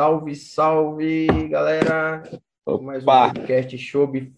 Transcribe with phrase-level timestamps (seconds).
[0.00, 2.22] Salve, salve, galera!
[2.80, 4.32] Mais um Opa, podcast Chopp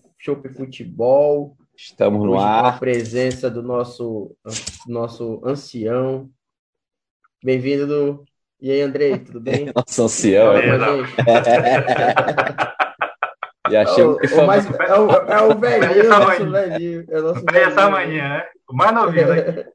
[0.56, 1.56] Futebol.
[1.76, 2.80] estamos no Hoje com a ar.
[2.80, 4.34] presença do nosso,
[4.88, 6.28] nosso ancião.
[7.44, 7.86] Bem-vindo.
[7.86, 8.24] do-
[8.60, 9.66] E aí, Andrei, tudo bem?
[9.76, 10.52] Nosso ancião.
[10.56, 10.62] É.
[10.76, 11.62] com a gente.
[13.70, 17.04] Já É o, o mais- é o, é o velhinho, Velho é o nosso velhinho.
[17.08, 17.90] É o nosso Veio essa velhinho.
[17.92, 18.44] manhã, né?
[18.68, 19.64] O mais novinho aqui.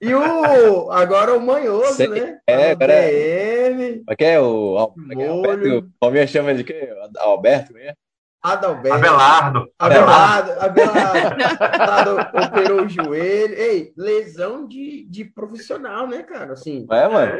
[0.00, 2.38] E o agora o manhoso, Sei- né?
[2.46, 5.28] é, o agora é- Como é que é o é é?
[5.28, 5.78] Alberto?
[5.78, 6.90] O Palmeiras chama de quê?
[7.18, 7.72] Alberto?
[7.72, 7.94] né?
[8.42, 8.96] Adalberto.
[8.98, 9.72] Abelardo.
[9.78, 13.54] Abelardo, Abelardo, Abelardo operou o joelho.
[13.54, 16.52] Ei, lesão de, de profissional, né, cara?
[16.52, 17.32] Assim, é, mano?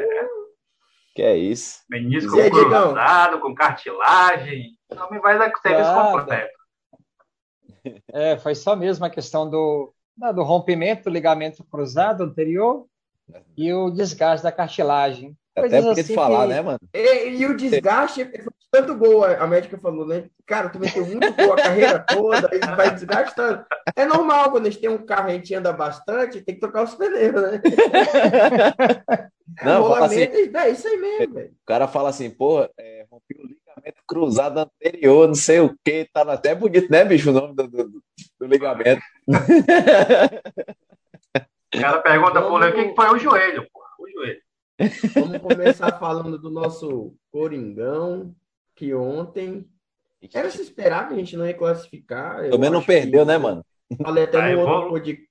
[1.14, 1.83] Que é isso?
[1.88, 2.88] Menisco Diegão?
[2.88, 4.70] cruzado, com cartilagem.
[4.95, 6.56] Não me vai dar serviço completo.
[8.12, 9.95] É, foi só mesmo a questão do,
[10.34, 12.87] do rompimento do ligamento cruzado anterior
[13.56, 15.37] e o desgaste da cartilagem.
[15.55, 16.78] Até porque assim falar, que- né, mano?
[16.95, 20.25] e, e o desgaste, foi tanto gol, a médica falou, né?
[20.44, 23.64] Cara, tu meteu muito gol a carreira toda, aí vai desgastando.
[23.97, 26.61] É normal, quando a gente tem um carro e a gente anda bastante, tem que
[26.61, 27.62] trocar os pneus, né?
[29.64, 31.50] Não, fala assim, Rolamento, é isso aí mesmo, velho.
[31.50, 36.08] o cara fala assim, porra, é, rompi o ligamento cruzado anterior, não sei o quê.
[36.12, 38.02] Tá até bonito, né, bicho, o nome do, do-
[38.41, 39.02] do ligamento.
[41.74, 43.86] O cara pergunta pro Léo o que que foi o joelho, porra.
[43.98, 44.41] O joelho.
[45.14, 48.34] Vamos começar falando do nosso Coringão,
[48.74, 49.66] que ontem
[50.34, 52.38] era se esperar que a gente não ia classificar.
[52.44, 53.64] Eu Pelo menos não acho que- perdeu, né, mano?
[54.02, 55.27] Falei até Tá no outro evolu- podcast.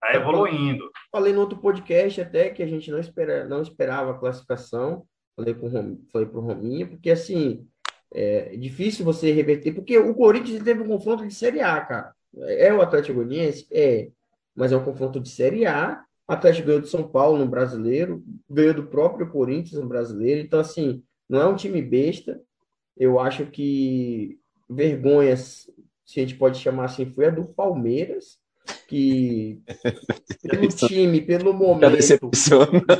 [0.00, 0.90] Tá evoluindo.
[1.10, 5.06] Falei no outro podcast até que a gente não, espera, não esperava a classificação.
[5.36, 7.66] Falei com o Rom- falei pro Rominha, porque assim,
[8.12, 12.14] é difícil você reverter, porque o Corinthians teve um confronto de Série A, cara.
[12.36, 13.66] É o Atlético Goianiense?
[13.70, 14.10] É,
[14.54, 16.04] mas é um confronto de Série A.
[16.28, 20.40] O Atlético ganhou de São Paulo no Brasileiro, ganhou do próprio Corinthians no Brasileiro.
[20.40, 22.40] Então, assim, não é um time besta.
[22.96, 24.38] Eu acho que
[24.70, 25.68] vergonhas,
[26.06, 28.38] se a gente pode chamar assim, foi a do Palmeiras,
[28.88, 29.62] que
[30.42, 32.30] pelo time, pelo momento,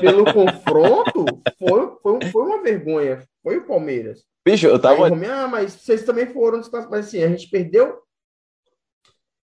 [0.01, 1.25] pelo confronto,
[1.59, 3.27] foi, foi, foi uma vergonha.
[3.43, 4.25] Foi o Palmeiras.
[4.47, 5.09] Bicho, eu Aí, tava.
[5.09, 6.61] Rominho, ah, mas vocês também foram.
[6.91, 7.99] Mas assim, a gente perdeu.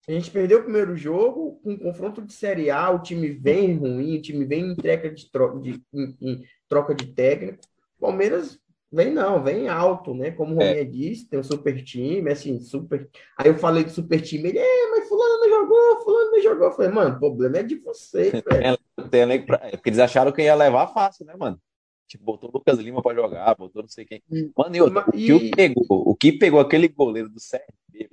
[0.08, 3.74] A gente perdeu o primeiro jogo com um confronto de Série A, o time vem
[3.76, 7.58] ruim, o time vem em troca de, tro- de- em- em troca de técnico.
[7.98, 8.56] Palmeiras
[8.92, 10.30] vem não, vem alto, né?
[10.30, 10.68] Como o É.
[10.68, 13.08] Rominha disse, tem um super time, assim, super.
[13.36, 16.66] Aí eu falei do super time, ele, é, mas fulano não jogou, fulano não jogou.
[16.68, 18.78] Eu falei, mano, o problema é de vocês, velho.
[19.10, 21.60] Tem pra- é Porque eles acharam que ia levar fácil, né, mano?
[22.08, 24.22] Tipo, botou o Lucas Lima pra jogar, botou não sei quem.
[24.30, 24.50] Hum.
[24.56, 28.08] Mano, e outra, o que E- pegou, o que pegou aquele goleiro do CRB,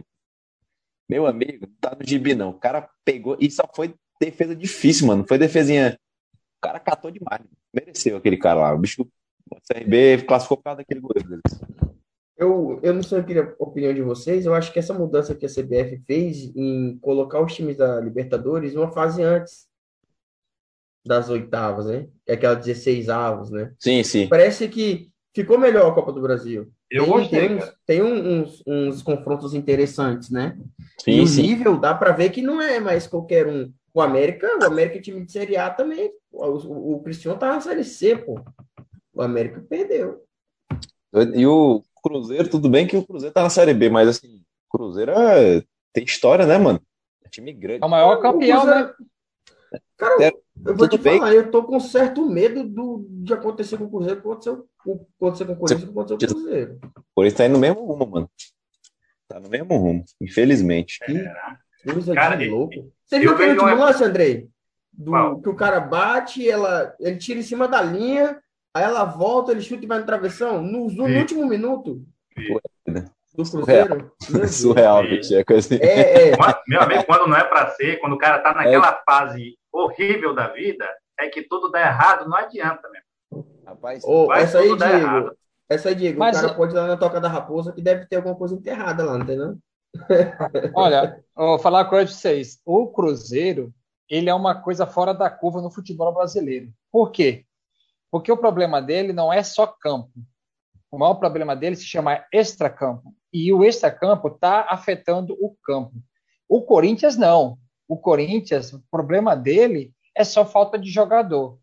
[1.10, 2.50] meu amigo, não tá no gibi, não.
[2.50, 5.26] O cara pegou e só foi defesa difícil, mano.
[5.28, 5.98] Foi defesinha.
[6.58, 7.42] O cara catou demais.
[7.74, 8.74] Mereceu aquele cara lá.
[8.74, 9.06] O bicho,
[9.52, 11.62] o CRB classificou por causa daquele goleiro deles.
[12.38, 14.46] Eu, eu não sei, queria a opinião de vocês.
[14.46, 18.76] Eu acho que essa mudança que a CBF fez em colocar os times da Libertadores
[18.76, 19.68] uma fase antes
[21.06, 22.08] das oitavas, né?
[22.28, 23.74] É aquela 16 avos, né?
[23.80, 24.28] Sim, sim.
[24.28, 26.72] Parece que ficou melhor a Copa do Brasil.
[26.90, 30.58] Eu Tem, gostei, tem uns, tem um- uns, uns confrontos interessantes, né?
[31.06, 31.42] E Sim, o sim.
[31.44, 33.72] nível dá para ver que não é mais qualquer um.
[33.94, 36.12] O América, o América é time de Série A também.
[36.32, 38.40] O, o, o Cristiano tá na Série C, pô.
[39.14, 40.24] O América perdeu.
[41.36, 44.78] E o Cruzeiro, tudo bem que o Cruzeiro tá na Série B, mas assim, o
[44.78, 45.64] Cruzeiro é-
[45.94, 46.82] tem história, né, mano?
[47.24, 47.84] É time grande.
[47.84, 48.72] É o maior campeão, O né?
[48.74, 48.96] Cruzeiro-
[49.98, 50.32] Cara, É,
[50.66, 51.18] eu vou te bem.
[51.20, 55.06] falar, eu tô com certo medo do, de acontecer com o Cruzeiro, que aconteceu, com-
[55.20, 56.80] acontecer com o Corinthians, que aconteceu com o Cruzeiro.
[57.16, 58.30] Por isso tá indo no mesmo rumo, mano.
[59.28, 61.00] Tá no mesmo rumo, infelizmente.
[61.06, 62.92] Que coisa Cara, de louco.
[63.06, 64.50] Você eu viu aquele último lance, Andrei?
[64.92, 65.42] Do, Qual?
[65.42, 68.40] que o cara bate, ela, ele tira em cima da linha,
[68.74, 70.62] aí ela volta, ele chuta e vai no travessão.
[70.62, 72.02] No, no último minuto
[73.36, 74.12] do Cruzeiro.
[74.48, 75.36] Surreal, bicho.
[75.36, 75.76] É coisa.
[75.76, 76.38] É, é.
[76.38, 80.34] Quando- Meu amigo, quando não é pra ser, quando o cara tá naquela fase horrível
[80.36, 80.86] da vida,
[81.20, 83.44] é que tudo dá errado, não adianta, meu.
[83.66, 84.84] Rapaz, Vai essa aí, Diego.
[84.84, 85.38] errado.
[85.70, 86.20] Essa aí, Diego.
[86.20, 88.36] Mas o cara é- pode ir lá na Toca da Raposa que deve ter alguma
[88.36, 89.58] coisa enterrada lá, não tem não?
[90.76, 92.60] Olha, vou falar uma coisa para vocês.
[92.66, 93.74] O Cruzeiro,
[94.10, 96.70] ele é uma coisa fora da curva no futebol brasileiro.
[96.92, 97.46] Por quê?
[98.14, 100.12] Porque o problema dele não é só campo.
[100.92, 103.12] O maior problema dele se chama extracampo.
[103.34, 105.94] E o extracampo está afetando o campo.
[106.48, 107.58] O Corinthians não.
[107.88, 111.58] O Corinthians, o problema dele é só falta de jogador.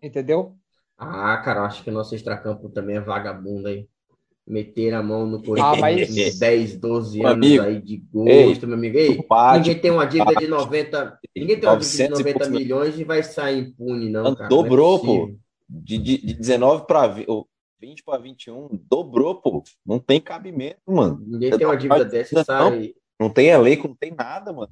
[0.00, 0.54] Entendeu?
[0.96, 3.88] Ah, cara, eu acho que o nosso extracampo também é vagabundo aí.
[4.46, 7.64] Meter a mão no Ah, Corinthians mas- com 10, 12 Meu anos amigo.
[7.64, 7.94] aí de
[8.26, 8.96] Ei, gosto, meu amigo.
[8.96, 10.50] Ei, bate, ninguém tem uma dívida de bate.
[10.50, 14.08] 90, ninguém tem uma dívida de 900 e 90 poucos milhões e vai sair impune,
[14.08, 14.48] não, cara.
[14.48, 15.34] não é dobrou, pô.
[15.72, 19.62] De, de, de 19 para 20 para 21, dobrou, pô.
[19.86, 21.22] Não tem cabimento, mano.
[21.24, 22.94] Ninguém tem uma dívida dessa e sai.
[23.18, 24.70] Não tem elenco, não tem nada, mano.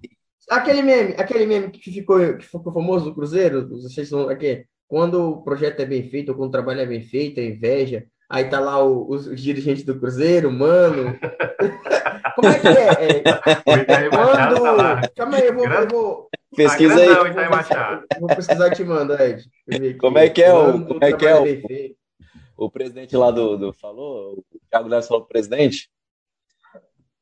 [0.49, 5.31] Aquele meme, aquele meme que ficou, que ficou famoso do Cruzeiro, vocês são aqui, quando
[5.31, 8.49] o projeto é bem feito, ou quando o trabalho é bem feito, é inveja, aí
[8.49, 11.19] tá lá o, os, os, dirigentes do Cruzeiro, mano.
[12.35, 13.23] Como é que é?
[13.67, 15.15] é quando...
[15.15, 16.28] Calma aí, eu vou, eu vou...
[16.55, 17.09] Pesquisa aí.
[17.09, 17.25] Vou,
[18.21, 19.45] vou pesquisar e te mando, Ed.
[19.99, 23.73] Como é que é o, como é que é o, o presidente lá do, do
[23.73, 25.91] falou, o Thiago Neves falou pro presidente,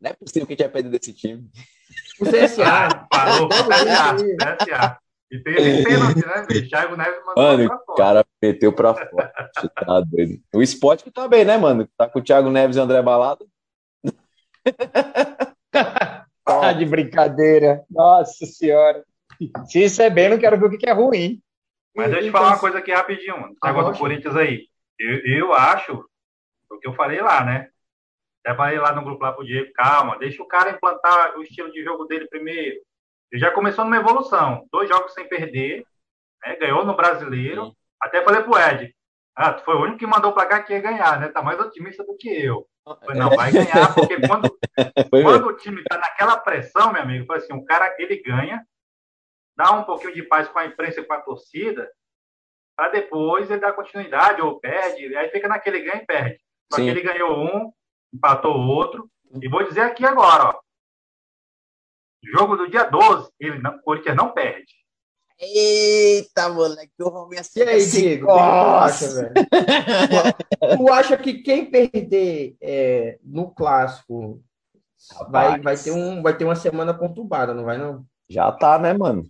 [0.00, 1.50] não é possível que a gente ia perder desse time.
[2.20, 3.06] O CSA.
[3.12, 4.16] Falou, CSA,
[4.64, 4.98] CSA.
[5.30, 6.46] E tem esse pênalti, né?
[6.48, 7.92] O Thiago Neves mandou mano, pra fora.
[7.92, 9.32] o cara meteu pra fora.
[9.74, 10.40] tá doido.
[10.54, 11.88] O esporte que tá bem, né, mano?
[11.96, 13.44] Tá com o Thiago Neves e o André Balada.
[16.44, 17.84] tá de brincadeira.
[17.90, 19.04] Nossa senhora.
[19.66, 21.40] Se isso é bem, não quero ver o que é ruim.
[21.94, 23.56] Mas deixa eu falar uma coisa aqui rapidinho, mano.
[23.62, 24.68] O negócio do Corinthians aí.
[24.98, 26.04] Eu, eu acho,
[26.70, 27.70] o que eu falei lá, né?
[28.44, 31.72] Até falei lá no grupo lá pro Diego, calma, deixa o cara implantar o estilo
[31.72, 32.76] de jogo dele primeiro.
[33.32, 34.66] Ele já começou numa evolução.
[34.70, 35.84] Dois jogos sem perder,
[36.44, 36.56] né?
[36.56, 37.66] ganhou no brasileiro.
[37.66, 37.72] Sim.
[38.00, 38.94] Até falei pro Ed.
[39.34, 41.28] Ah, tu foi o único que mandou pra cá que ia ganhar, né?
[41.28, 42.66] Tá mais otimista do que eu.
[42.84, 44.58] Falei, não, vai ganhar, porque quando,
[45.10, 48.64] quando o time tá naquela pressão, meu amigo, foi assim, o cara, ele ganha,
[49.56, 51.90] dá um pouquinho de paz com a imprensa e com a torcida,
[52.76, 56.38] para depois ele dar continuidade ou perde, aí fica naquele ganha e perde.
[56.70, 56.84] Só Sim.
[56.84, 57.72] que ele ganhou um,
[58.12, 59.08] empatou o outro,
[59.40, 60.60] e vou dizer aqui agora, ó,
[62.22, 64.74] Jogo do dia 12, ele não, o Corinthians não perde.
[65.38, 67.60] Eita, moleque, o assim.
[67.60, 69.34] E aí, Diego, tu acha, velho?
[70.78, 74.42] tu acha que quem perder é, no clássico
[75.28, 78.04] vai, vai, ter um, vai ter uma semana conturbada, não vai, não?
[78.28, 79.24] Já tá, né, mano?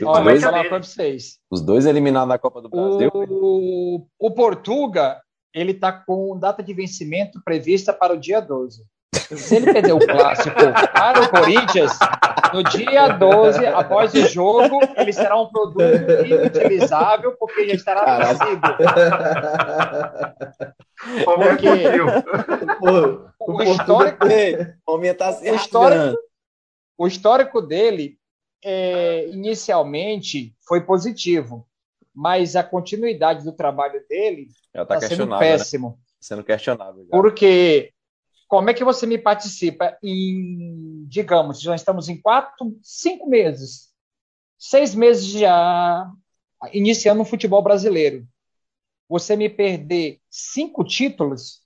[0.00, 1.38] Falar vocês.
[1.50, 3.10] Os dois eliminados da Copa do Brasil.
[3.14, 5.20] O, o Portuga,
[5.54, 8.84] ele tá com data de vencimento prevista para o dia 12.
[9.36, 10.56] Se ele perder o clássico
[10.92, 11.92] para o Corinthians,
[12.52, 15.80] no dia 12, após o jogo, ele será um produto
[16.26, 18.60] inutilizável, porque já estará vencido.
[21.24, 21.68] Porque
[22.80, 24.28] o, o histórico,
[25.18, 26.18] tá o, histórico,
[26.98, 28.18] o histórico dele,
[28.62, 31.66] é, inicialmente, foi positivo,
[32.14, 35.38] mas a continuidade do trabalho dele está tá sendo né?
[35.38, 35.90] péssimo.
[35.90, 35.96] Né?
[36.20, 37.04] Sendo questionável.
[37.04, 37.10] Já.
[37.10, 37.92] Porque
[38.46, 43.90] como é que você me participa em, digamos, já estamos em quatro, cinco meses,
[44.58, 46.10] seis meses já
[46.72, 48.26] iniciando o futebol brasileiro.
[49.08, 51.62] Você me perder cinco títulos,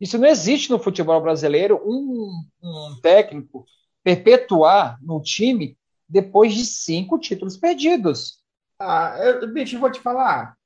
[0.00, 1.80] isso não existe no futebol brasileiro.
[1.84, 3.64] Um, um técnico
[4.04, 5.76] perpetuar no time
[6.08, 8.38] depois de cinco títulos perdidos.
[8.78, 10.56] Ah, eu, bicho, eu vou te falar.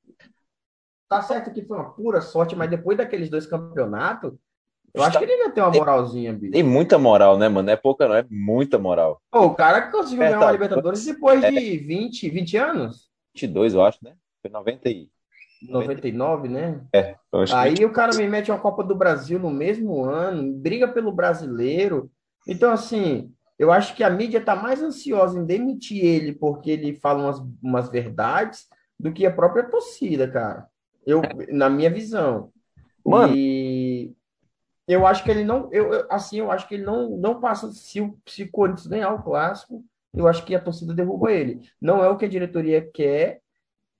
[1.07, 4.33] Tá certo que foi uma pura sorte, mas depois daqueles dois campeonatos,
[4.93, 6.51] eu acho que ele ainda tem uma moralzinha, bicho.
[6.51, 7.65] Tem muita moral, né, mano?
[7.65, 9.21] Não é pouca, não, é muita moral.
[9.31, 13.09] Pô, o cara conseguiu é, ganhar tá, uma Libertadores depois é, de 20, 20 anos?
[13.35, 14.15] 22, eu acho, né?
[14.41, 15.09] Foi 90 e...
[15.61, 16.81] 99, né?
[16.93, 17.15] É.
[17.53, 17.85] Aí que...
[17.85, 22.09] o cara me mete uma Copa do Brasil no mesmo ano, briga pelo brasileiro.
[22.49, 26.95] Então, assim, eu acho que a mídia tá mais ansiosa em demitir ele porque ele
[26.95, 28.67] fala umas, umas verdades
[28.99, 30.67] do que a própria torcida, cara.
[31.05, 32.51] Eu, na minha visão.
[33.05, 34.15] Mano, e
[34.87, 37.71] eu acho que ele não, eu, eu, assim, eu acho que ele não, não passa
[37.71, 41.61] se o, se o Corinthians ganhar o clássico, eu acho que a torcida derruba ele.
[41.79, 43.41] Não é o que a diretoria quer,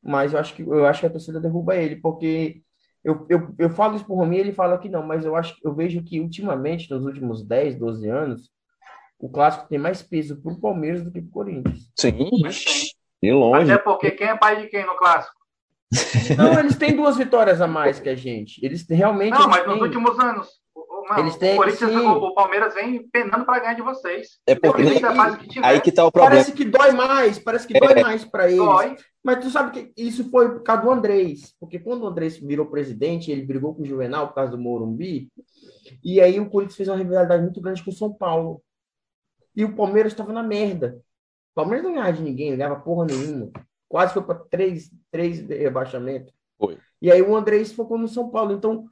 [0.02, 2.64] mas eu acho que eu acho que a torcida derruba ele, porque
[3.04, 5.74] eu, eu, eu falo isso pro Rominho, ele fala que não, mas eu acho eu
[5.74, 8.50] vejo que ultimamente, nos últimos 10, 12 anos,
[9.20, 11.92] o clássico tem mais peso pro Palmeiras do que pro Corinthians.
[11.98, 12.30] Sim,
[13.22, 13.72] de longe.
[13.72, 15.40] Até porque quem é pai de quem no clássico?
[16.38, 18.64] Não, eles têm duas vitórias a mais que a gente.
[18.64, 19.32] Eles realmente.
[19.32, 19.74] Não, mas têm...
[19.74, 20.48] nos últimos anos.
[21.08, 21.98] Mano, eles têm, o Corinthians, sim.
[21.98, 24.40] o Palmeiras vem penando para ganhar de vocês.
[24.46, 25.00] É porque e,
[25.48, 26.36] que aí que tá o problema.
[26.36, 28.02] Parece que dói mais, parece que dói é.
[28.02, 28.58] mais para eles.
[28.58, 28.96] Dói.
[29.24, 32.66] Mas tu sabe que isso foi por causa do Andrés, porque quando o Andrés virou
[32.66, 35.30] presidente, ele brigou com o Juvenal por causa do Morumbi,
[36.04, 38.62] e aí o Corinthians fez uma rivalidade muito grande com o São Paulo.
[39.56, 41.02] E o Palmeiras estava na merda.
[41.52, 43.52] O Palmeiras não ganhava de ninguém, não ganhava porra nenhuma.
[43.90, 46.34] Quase foi para três, três rebaixamentos.
[46.58, 46.78] Foi.
[47.02, 48.54] E aí o Andrés focou no São Paulo.
[48.54, 48.86] Então,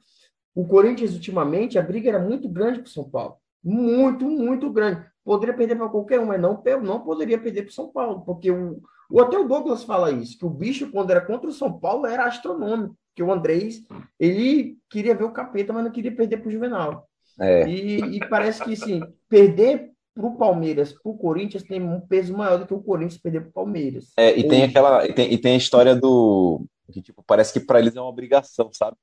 [0.58, 3.36] o Corinthians, ultimamente, a briga era muito grande para o São Paulo.
[3.62, 5.06] Muito, muito grande.
[5.24, 8.50] Poderia perder para qualquer um, mas não, não poderia perder para o São Paulo, porque
[8.50, 11.78] o, o até o Douglas fala isso, que o bicho, quando era contra o São
[11.78, 13.84] Paulo, era astronômico, que o Andrés,
[14.18, 17.06] ele queria ver o capeta, mas não queria perder para o Juvenal.
[17.38, 17.68] É.
[17.68, 22.36] E, e, parece que, assim, perder para o Palmeiras, para o Corinthians, tem um peso
[22.36, 24.06] maior do que o Corinthians perder para o Palmeiras.
[24.16, 27.60] É, e tem aquela, e tem, e tem a história do Que, tipo, parece que
[27.60, 28.96] para eles é uma obrigação, sabe?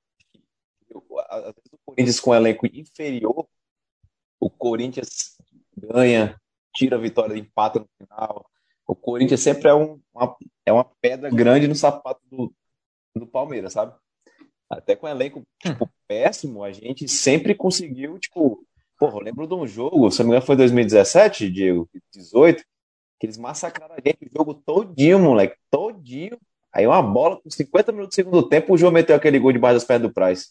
[1.38, 3.48] Às vezes o Corinthians com um elenco inferior,
[4.40, 5.38] o Corinthians
[5.76, 6.40] ganha,
[6.74, 8.46] tira a vitória, empata no final.
[8.88, 12.54] O Corinthians sempre é, um, uma, é uma pedra grande no sapato do,
[13.16, 13.94] do Palmeiras, sabe?
[14.70, 18.64] Até com o elenco tipo, péssimo, a gente sempre conseguiu, tipo,
[18.98, 22.64] porra, eu lembro de um jogo, se não me engano foi 2017, Diego, 18,
[23.20, 26.38] que eles massacraram a gente o jogo todinho, moleque, todinho.
[26.74, 29.76] Aí uma bola com 50 minutos do segundo tempo, o João meteu aquele gol debaixo
[29.76, 30.50] das pernas do Price.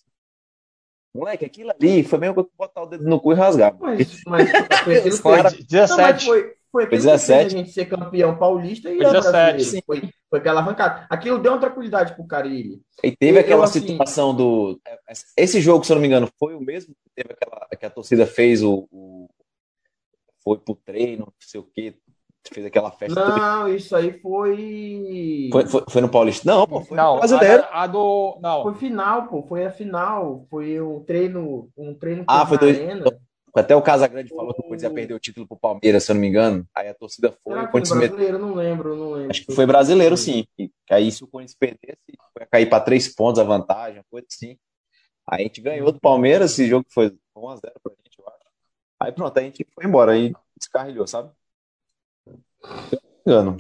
[1.14, 3.76] Moleque, aquilo ali foi mesmo que botar o dedo no cu e rasgar.
[3.78, 4.50] Mas, mas
[4.83, 6.02] foi aquilo que Foi Não, 17.
[6.02, 7.40] mas foi, foi que 17.
[7.42, 9.71] fez a gente ser campeão paulista e Foi 17, brasileiro.
[9.71, 9.80] sim.
[9.87, 11.06] Foi, foi aquela arrancada.
[11.09, 12.83] Aquilo deu uma tranquilidade pro Carilli.
[13.04, 14.80] E teve Eu, aquela assim- situação do.
[15.37, 17.90] Esse jogo, se eu não me engano, foi o mesmo que teve aquela que a
[17.90, 18.88] torcida fez o.
[18.90, 19.28] o-
[20.42, 21.94] Foi pro treino, não sei o quê,
[22.53, 23.15] fez aquela festa.
[23.25, 25.49] Não, isso aí foi.
[25.53, 26.51] Foi, foi, foi no Paulista?
[26.51, 27.63] Não, pô, foi Não, no brasileiro.
[27.71, 28.39] a, a do.
[28.43, 28.63] Não.
[28.63, 29.43] Foi final, pô.
[29.43, 30.47] Foi a final.
[30.51, 31.71] Foi um treino.
[31.77, 33.05] Um treino Ah, que foi dois- arena.
[33.57, 36.15] Até o Casagrande falou que o Corinthians ia perder o título pro Palmeiras, se eu
[36.15, 36.67] não me engano.
[36.75, 38.39] Aí a torcida foi, Será que foi brasileiro?
[38.41, 39.31] Não lembro, eu não lembro.
[39.31, 40.45] Acho que foi brasileiro, sim.
[40.59, 41.99] E aí, se o Corinthians perdesse,
[42.41, 44.59] ia cair para três pontos a vantagem, uma coisa assim.
[45.25, 48.39] Aí a gente ganhou do Palmeiras, esse jogo foi 1x0 pra gente, eu acho.
[49.01, 51.31] Aí pronto, aí a gente foi embora, aí descarrilhou, sabe?
[52.25, 52.45] Se eu não me
[53.26, 53.56] engano.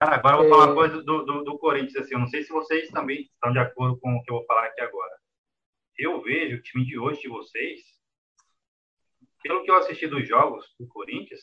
[0.00, 0.66] Cara, agora eu vou falar É.
[0.66, 3.58] uma coisa do, do, do Corinthians, assim, eu não sei se vocês também estão de
[3.58, 5.10] acordo com o que eu vou falar aqui agora.
[5.98, 7.80] Eu vejo o time de hoje de vocês,
[9.42, 11.40] pelo que eu assisti dos jogos do Corinthians,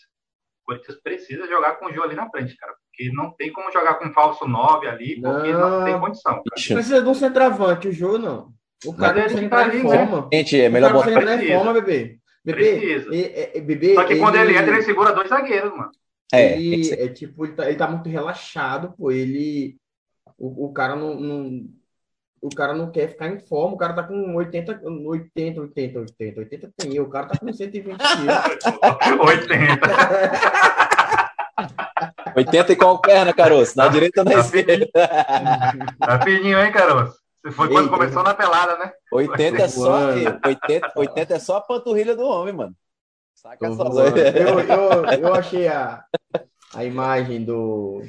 [0.63, 3.71] o Corinthians precisa jogar com o Gil ali na frente, cara, porque não tem como
[3.71, 5.85] jogar com um falso 9 ali, porque não, Não.
[5.85, 8.53] tem condição, Precisa de um centroavante, o jogo não.
[8.85, 10.07] O cara Mas ele entrar tá em ali, né?
[10.07, 10.29] forma.
[10.33, 11.11] Gente, é O melhor botar.
[11.11, 11.55] entrar em Precisa.
[11.57, 12.19] forma, bebê.
[12.45, 13.15] Bebê, Precisa.
[13.15, 15.91] é- é- bebê, Só que quando ele entra, ele segura dois zagueiros, mano.
[16.33, 19.11] É, ele é tipo, ele tá, ele tá muito relaxado, pô.
[19.11, 19.77] Ele.
[20.37, 21.65] O, o cara não, não-
[22.41, 26.39] O cara não quer ficar em forma, o cara tá com 80, 80, 80, 80,
[26.39, 29.19] 80 tem eu, o cara tá com 120 quilos.
[29.19, 29.79] 80.
[32.35, 33.77] 80 e qual perna, caroço?
[33.77, 34.87] Na direita ou na Tá esquerda?
[35.99, 37.17] Tá fininho, hein, Caroço?
[37.41, 38.91] Você foi quando Ei, começou na pelada, né?
[39.11, 40.39] 80 é só, Mano.
[40.45, 42.75] 80, 80 é só a panturrilha do homem, mano.
[43.35, 43.83] Saca Tô só.
[43.83, 46.03] Eu, eu, eu achei a,
[46.73, 48.01] a imagem do,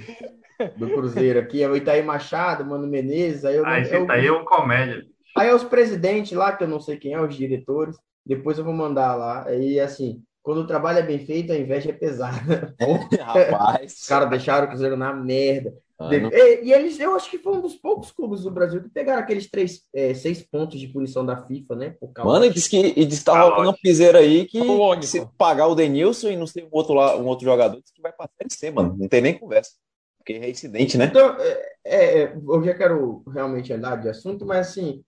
[0.78, 4.14] do Cruzeiro aqui, é o Itaí Machado, Mano Menezes, aí eu, Aí eu- você tá
[4.14, 5.04] aí, é um comédia.
[5.36, 8.64] Aí é os presidentes lá, que eu não sei quem é, os diretores, depois eu
[8.64, 9.46] vou mandar lá.
[9.46, 12.74] Aí, assim, quando o trabalho é bem feito, a inveja é pesada.
[13.20, 13.92] Rapaz.
[14.00, 15.74] Os caras deixaram o Cruzeiro na merda.
[15.98, 18.88] Mano, E, e eles, eu acho que foi um dos poucos clubes do Brasil que
[18.90, 21.90] pegaram aqueles três, é, seis pontos de punição da FIFA, né?
[21.98, 24.60] Por causa Mano, e diz que, e diz que tá rolando um piseiro aí que
[25.02, 28.02] se pagar o Denilson e não ser um outro, lá, um outro jogador, diz que
[28.02, 28.94] vai pra Série C, mano.
[28.98, 29.70] Não tem nem conversa.
[30.18, 31.06] Porque é incidente, né?
[31.06, 35.02] Então, é, é, é, eu já quero realmente andar de assunto, mas assim,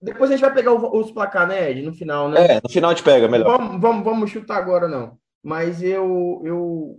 [0.00, 2.46] depois a gente vai pegar o- os placar, né, Ed, no final, né?
[2.46, 3.58] É, no final a gente pega, melhor.
[3.58, 5.18] Vamos, vamos, vamos chutar agora, não.
[5.42, 6.98] Mas eu, eu,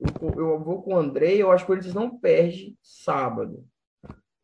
[0.00, 3.64] eu, eu vou com o Andrei, eu acho que o Corinthians não perde sábado.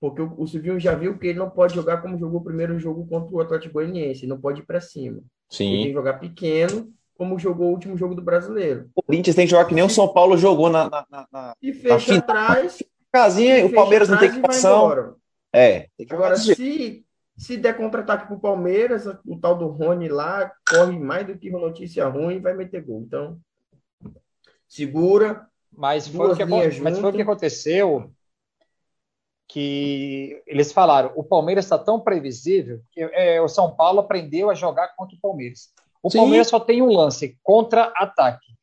[0.00, 2.78] Porque o, o Silvinho já viu que ele não pode jogar como jogou o primeiro
[2.78, 5.18] jogo contra o Atlético Goianiense, ele não pode ir para cima.
[5.18, 5.92] Ele tem que Sim.
[5.92, 8.90] jogar pequeno, como jogou o último jogo do Brasileiro.
[8.94, 11.56] O Corinthians tem que jogar que nem o São Paulo jogou na, na, na, na
[11.62, 12.18] E fecha final.
[12.20, 14.84] atrás, casinha, o Palmeiras não tem e equipação.
[14.84, 15.14] embora.
[15.52, 20.50] É, tem que Agora, se, se der contra-ataque pro Palmeiras, o tal do Rony lá
[20.68, 23.02] corre mais do que uma notícia ruim e vai meter gol.
[23.06, 23.38] Então,
[24.74, 25.46] segura.
[25.76, 26.44] Mas foi, o que,
[26.80, 28.10] mas foi o que aconteceu
[29.48, 34.54] que eles falaram, o Palmeiras está tão previsível que é, o São Paulo aprendeu a
[34.54, 35.68] jogar contra o Palmeiras.
[36.02, 36.18] O Sim.
[36.18, 38.54] Palmeiras só tem um lance, contra-ataque.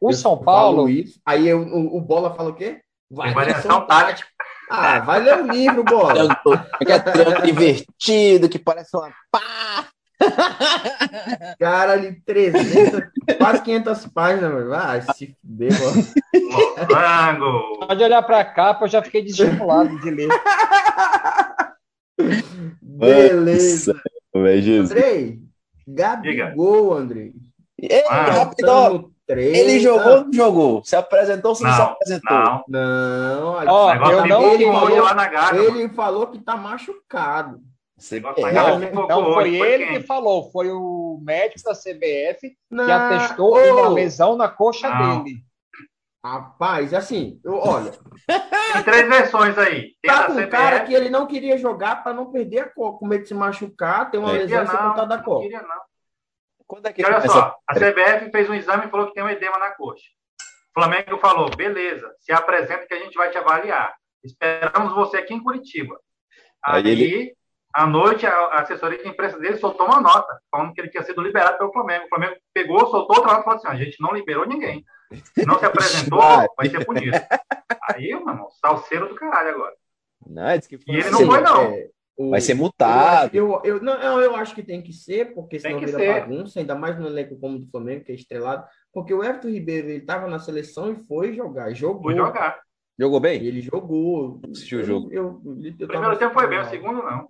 [0.00, 1.18] O Eu São Paulo, Isso.
[1.24, 2.82] Aí eu- o, o Bola fala o quê?
[3.14, 4.28] Tem variação tática.
[4.68, 6.36] Ah, vai ler o livro, Bola.
[6.84, 9.88] Que é triângulo invertido, que parece uma pá.
[11.58, 13.02] Cara, ali 300,
[13.38, 14.68] quase 500 páginas, mano.
[14.70, 15.72] Vai se fuder.
[16.88, 17.86] Morango.
[17.86, 20.28] pode olhar para a capa, eu já fiquei desestimulado de ler.
[22.82, 23.94] Beleza.
[24.34, 24.90] Velho, Jesus.
[24.90, 25.38] Andrei,
[25.86, 27.32] Gabigol, Andrei.
[27.80, 29.10] Ei, Ah, rapidão.
[29.26, 29.56] treino.
[29.56, 30.84] Ele jogou ou não jogou?
[30.84, 32.36] Se apresentou ou se não, se Não, apresentou?
[32.36, 32.64] não.
[32.68, 35.58] Não, Ó, eu não- ele, falou, lá na mano.
[35.64, 37.60] ele falou que tá machucado.
[37.98, 43.54] Você- não, Não foi ele que falou, foi o médico da CBF que Não, atestou
[43.56, 45.24] ô, uma lesão na coxa Não.
[45.24, 45.42] dele.
[46.22, 47.92] Rapaz, assim, eu, olha,
[48.72, 49.94] Tem três versões aí.
[50.02, 50.50] Tem tá com um CBF.
[50.50, 53.34] cara que ele não queria jogar para não perder a Copa, com medo de se
[53.34, 55.42] machucar, ter uma lesão e ser não, contado da não Copa.
[55.42, 55.80] queria, não.
[56.66, 59.22] Quando é que E olha só, a CBF fez um exame e falou que tem
[59.22, 60.04] um edema na coxa.
[60.76, 63.94] O Flamengo falou, beleza, se apresenta que a gente vai te avaliar.
[64.24, 65.96] Esperamos você aqui em Curitiba.
[66.62, 67.35] Aí, aí ele...
[67.76, 71.20] à noite, a assessoria de imprensa dele soltou uma nota, falando que ele tinha sido
[71.20, 72.06] liberado pelo Flamengo.
[72.06, 74.82] O Flamengo pegou, soltou outra nota e falou assim: a gente não liberou ninguém.
[75.34, 76.18] Se não se apresentou,
[76.56, 77.14] vai ser punido.
[77.90, 79.74] Aí, mano, salseiro do caralho agora.
[80.26, 81.62] Não, que e ele não foi, não.
[81.64, 83.36] É, o, vai ser multado.
[83.36, 86.20] Eu, eu, não, eu acho que tem que ser, porque senão vira ser.
[86.20, 88.64] bagunça, ainda mais no elenco como do Flamengo, que é estrelado.
[88.90, 91.74] Porque o Everton Ribeiro, ele estava na seleção e foi jogar.
[91.74, 92.04] Jogou.
[92.04, 92.58] Foi jogar.
[92.98, 93.44] Jogou bem?
[93.44, 94.40] Ele jogou.
[94.50, 95.12] Assistiu o jogo.
[95.12, 97.28] Eu, eu, eu primeiro tempo foi bem, o segundo não.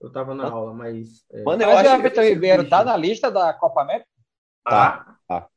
[0.00, 1.24] Eu tava na aula, mas.
[1.30, 1.42] É...
[1.42, 4.08] Mano, eu mas acho o Everton Ribeiro tá na lista da Copa América?
[4.64, 5.18] Tá.
[5.28, 5.48] tá.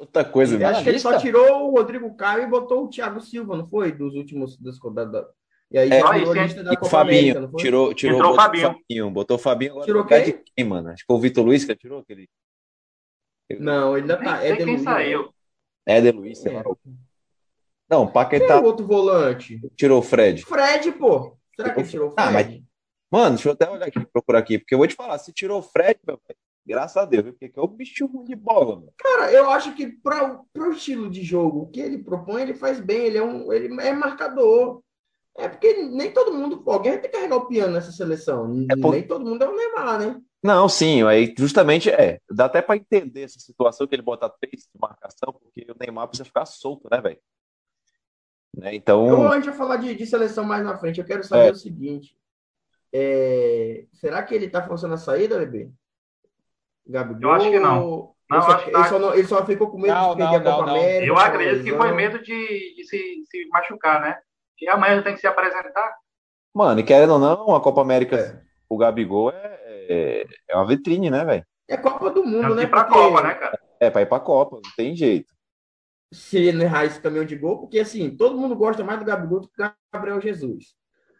[0.00, 3.20] Outra coisa, Eu acho que ele só tirou o Rodrigo Caio e botou o Thiago
[3.20, 3.92] Silva, não foi?
[3.92, 4.56] Dos últimos.
[4.56, 5.28] Dos, da, da...
[5.70, 8.36] E aí é, tirou a lista da Copa Fabinho, América, Tirou, tirou, Entrou botou o
[8.36, 8.66] Fabinho.
[8.68, 9.10] Fabinho.
[9.10, 9.86] Botou o Fabinho agora.
[9.86, 10.42] Tirou quem?
[10.56, 10.88] quem, mano?
[10.88, 12.28] Acho que foi o Vitor Luiz que tirou aquele.
[13.60, 14.44] Não, ele ainda tá.
[14.44, 15.32] É quem Luiz, saiu.
[15.86, 16.62] É de Luiz, é.
[17.88, 18.46] Não, Paquetá.
[18.46, 19.60] Quem é o outro volante?
[19.76, 20.44] Tirou o Fred.
[20.44, 21.36] Fred, pô.
[21.54, 22.28] Será que ele tirou o Fred?
[22.28, 22.67] Ah, mas...
[23.10, 25.60] Mano, deixa eu até olhar aqui, procurar aqui, porque eu vou te falar, se tirou
[25.60, 26.36] o Fred, meu pai,
[26.66, 28.92] graças a Deus, porque é o bicho ruim de bola, mano.
[28.98, 33.06] Cara, eu acho que para o estilo de jogo que ele propõe, ele faz bem,
[33.06, 34.82] ele é um ele é marcador.
[35.38, 38.66] É porque nem todo mundo, alguém vai ter que carregar o piano nessa seleção.
[38.68, 38.92] É por...
[38.92, 40.20] Nem todo mundo é o Neymar, né?
[40.42, 42.20] Não, sim, aí justamente é.
[42.30, 46.08] Dá até para entender essa situação que ele bota três de marcação, porque o Neymar
[46.08, 47.20] precisa ficar solto, né, velho?
[48.56, 48.74] Né?
[48.74, 49.06] Então.
[49.06, 50.98] Eu, a gente vai falar de, de, seleção mais na frente.
[50.98, 51.52] Eu quero saber é.
[51.52, 52.16] o seguinte:
[52.92, 55.70] é, será que ele tá forçando a saída, bebê?
[56.86, 57.22] Gabigol?
[57.22, 58.14] Eu acho que não.
[58.30, 58.84] Não, ele, só, ele, tá...
[58.84, 61.06] só não, ele, só, ficou com medo não, de perder não, a Copa América.
[61.06, 64.18] Eu acredito que foi medo de, de se, se, machucar, né?
[64.60, 65.96] E amanhã ele tem que se apresentar.
[66.54, 68.42] Mano, e querendo ou não, a Copa América, é.
[68.68, 71.46] o Gabigol é, é, é, uma vitrine, né, velho?
[71.68, 72.66] É Copa do Mundo, é né?
[72.66, 72.98] pra porque...
[72.98, 73.58] Copa, né, cara?
[73.80, 75.32] É, pra ir pra Copa, não tem jeito.
[76.12, 79.40] Se ele errar esse caminhão de gol, porque assim, todo mundo gosta mais do Gabigol
[79.40, 80.74] do que do Gabriel Jesus.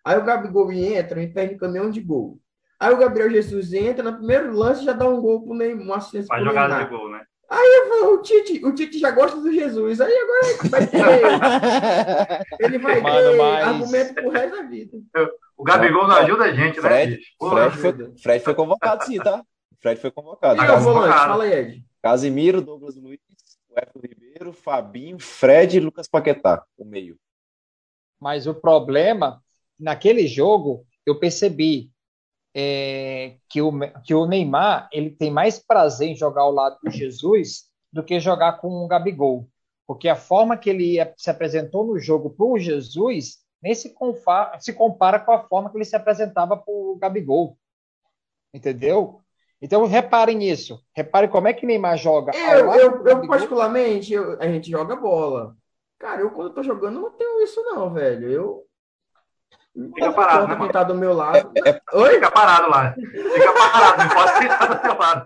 [0.08, 2.38] Aí o Gabigol entra e perde caminhão de gol.
[2.80, 5.96] Aí o Gabriel Jesus entra, no primeiro lance já dá um gol pro Neymar, uma
[5.96, 7.26] assistência Vai jogada de gol, né?
[7.50, 10.00] Aí o Tite, o Tite já gosta do Jesus.
[10.00, 12.64] Aí agora vai ter.
[12.64, 13.68] ele vai Mano, ter mas...
[13.68, 14.98] argumento pro resto da vida.
[15.58, 16.88] O Gabigol não ajuda a gente, né?
[16.88, 19.42] Fred, Fred, foi, Fred foi convocado, sim, tá?
[19.78, 20.62] Fred foi convocado.
[20.62, 21.18] E o volante?
[21.18, 21.84] Fala aí, Ed.
[22.02, 23.20] Casimiro, Douglas Luiz,
[23.70, 27.18] Everton Ribeiro, Fabinho, Fred e Lucas Paquetá, o meio.
[28.18, 29.42] Mas o problema,
[29.78, 31.90] naquele jogo, eu percebi
[32.54, 33.72] é, que, o,
[34.04, 38.20] que o Neymar ele tem mais prazer em jogar ao lado do Jesus do que
[38.20, 39.48] jogar com o Gabigol.
[39.86, 43.94] Porque a forma que ele se apresentou no jogo para o Jesus nem se,
[44.60, 47.58] se compara com a forma que ele se apresentava para o Gabigol.
[48.52, 49.20] Entendeu?
[49.60, 50.80] Então, reparem nisso.
[50.94, 52.32] Reparem como é que Neymar joga.
[52.36, 55.56] Eu, eu, eu particularmente, eu, a gente joga bola.
[55.98, 58.30] Cara, eu quando eu tô jogando não tenho isso não, velho.
[58.30, 58.67] Eu,
[59.94, 60.72] Fica parado, né, mano?
[60.72, 61.50] Tá do meu lado.
[61.64, 61.80] É, é...
[61.92, 62.14] Oi?
[62.14, 62.94] Fica parado lá.
[62.94, 65.24] Fica parado, não pode ficar do seu lado.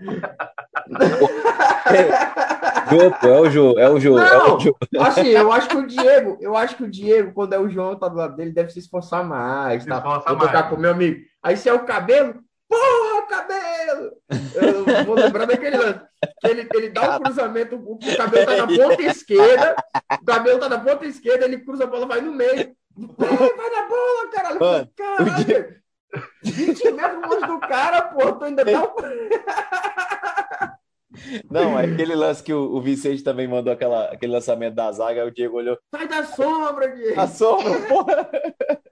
[2.91, 5.03] Jô, é o Jô, é o Jô, não, é o.
[5.03, 7.97] Assim, eu acho que o Diego, eu acho que o Diego, quando é o João
[7.97, 9.85] tá do lado dele, deve se esforçar mais.
[9.87, 9.97] Tá?
[9.97, 11.21] Esforça Vou tocar com meu amigo.
[11.43, 12.35] Aí se é o cabelo,
[12.69, 14.13] porra, cabelo!
[14.55, 16.01] Eu vou lembrar daquele lance.
[16.45, 19.77] Ele, ele dá um cruzamento, o cabelo tá na ponta esquerda,
[20.21, 22.75] o cabelo tá na ponta esquerda, ele cruza a bola, vai no meio.
[22.97, 24.61] Vai na bola, caralho.
[24.61, 25.45] Mano, caralho.
[25.45, 25.83] Dia...
[26.43, 28.33] 20 metros longe do cara, pô.
[28.33, 28.83] Tu ainda tá.
[31.51, 35.25] Não, é aquele lance que o, o, Vicente também mandou aquela, aquele lançamento da zaga,
[35.25, 35.79] o Diego olhou.
[35.95, 37.21] Sai da sombra, Diego!
[37.21, 38.31] A sombra, porra!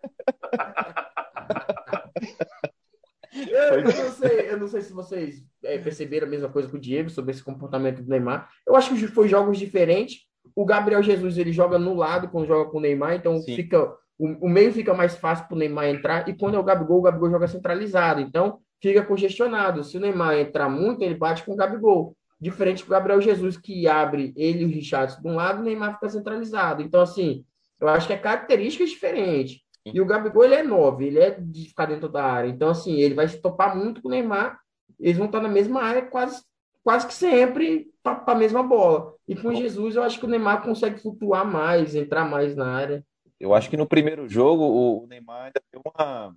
[3.32, 6.76] Eu, eu, não sei, eu não sei se vocês é, perceberam a mesma coisa com
[6.76, 8.50] o Diego sobre esse comportamento do Neymar.
[8.66, 10.26] Eu acho que foi jogos diferentes.
[10.60, 13.56] O Gabriel Jesus ele joga no lado quando joga com o Neymar, então Sim.
[13.56, 16.28] fica o, o, meio fica mais fácil para o Neymar entrar.
[16.28, 19.82] E quando é o Gabigol, o Gabigol joga centralizado, então fica congestionado.
[19.82, 22.14] Se o Neymar entrar muito, ele bate com o Gabigol.
[22.38, 25.94] Diferente do Gabriel Jesus, que abre ele e o Richardson de um lado, o Neymar
[25.94, 26.82] fica centralizado.
[26.82, 27.42] Então, assim,
[27.80, 29.62] eu acho que é características diferentes.
[29.86, 32.50] E o Gabigol, ele é nove, ele é de ficar dentro da área.
[32.50, 34.60] Então, assim, ele vai se topar muito com o Neymar.
[34.98, 36.42] Eles vão estar na mesma área quase,
[36.84, 39.14] quase que sempre para a mesma bola.
[39.26, 43.04] E com Jesus, eu acho que o Neymar consegue flutuar mais, entrar mais na área.
[43.38, 46.36] Eu acho que no primeiro jogo o Neymar ainda deu uma.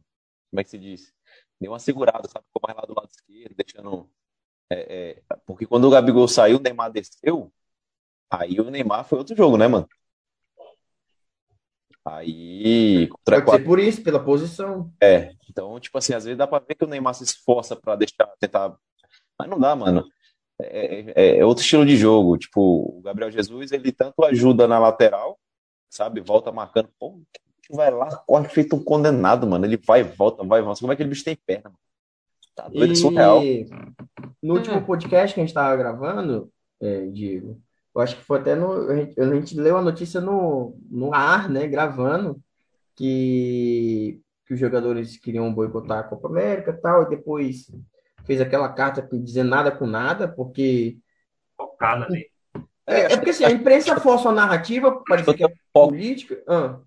[0.50, 1.14] Como é que se diz?
[1.60, 2.46] Deu uma segurada, sabe?
[2.46, 4.10] Ficou mais lá do lado esquerdo, deixando.
[4.70, 5.36] É, é...
[5.46, 7.52] porque quando o Gabigol saiu, o Neymar desceu.
[8.30, 9.88] Aí o Neymar foi outro jogo, né, mano?
[12.06, 13.10] Aí.
[13.24, 14.92] Pode ser por isso, pela posição.
[15.02, 15.34] É.
[15.50, 18.28] Então, tipo assim, às vezes dá pra ver que o Neymar se esforça pra deixar,
[18.40, 18.76] tentar.
[19.40, 20.06] Mas não dá, mano.
[20.62, 22.38] É, é, é, outro estilo de jogo.
[22.38, 25.40] Tipo, o Gabriel Jesus, ele tanto ajuda na lateral,
[25.90, 26.22] sabe?
[26.22, 26.90] Volta marcando.
[27.00, 27.22] Pô,
[27.70, 29.66] vai lá, corre feito um condenado, mano.
[29.66, 30.80] Ele vai e volta, vai e volta.
[30.80, 31.80] Como é que aquele bicho tem perna, mano?
[32.56, 33.42] Tá doido, é surreal.
[34.42, 34.84] No último hum.
[34.84, 37.60] podcast que a gente tava gravando, é, Diego,
[37.96, 38.90] eu acho que foi até no.
[38.90, 41.68] A gente, a gente leu a notícia no, no ar, né?
[41.68, 42.40] Gravando,
[42.96, 47.72] que, que os jogadores queriam boicotar a Copa América e tal, e depois
[48.24, 50.98] fez aquela carta dizendo nada com nada, porque.
[51.56, 52.32] Focada ali.
[52.86, 56.44] É, é, porque assim, a imprensa força a narrativa, parece que é política.
[56.48, 56.80] Ah.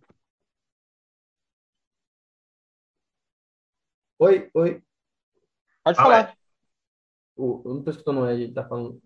[4.19, 4.83] Oi, oi.
[5.85, 6.37] Pode falar.
[7.37, 9.01] O, eu não estou escutando o Ed, tá falando.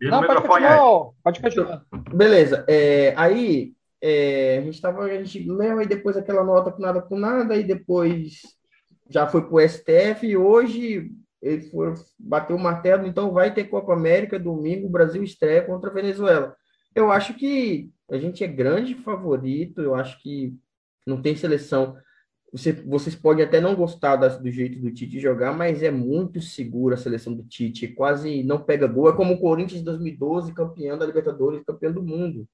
[0.00, 1.12] Não, pode continuar.
[1.22, 1.86] Pode continuar.
[2.14, 2.64] Beleza.
[2.68, 7.02] É, aí é, a gente tava, a gente leu aí depois aquela nota com nada
[7.02, 8.42] com nada, e depois
[9.10, 11.10] já foi pro STF, e hoje
[11.42, 15.90] ele foi, bateu o martelo, então vai ter Copa América domingo, o Brasil estreia contra
[15.90, 16.54] a Venezuela.
[16.94, 20.54] Eu acho que a gente é grande favorito, eu acho que
[21.06, 21.96] não tem seleção.
[22.52, 26.94] Você, vocês podem até não gostar do jeito do Tite jogar, mas é muito segura
[26.94, 29.08] a seleção do Tite, quase não pega gol.
[29.08, 32.46] É como o Corinthians de 2012, campeão da Libertadores, campeão do mundo.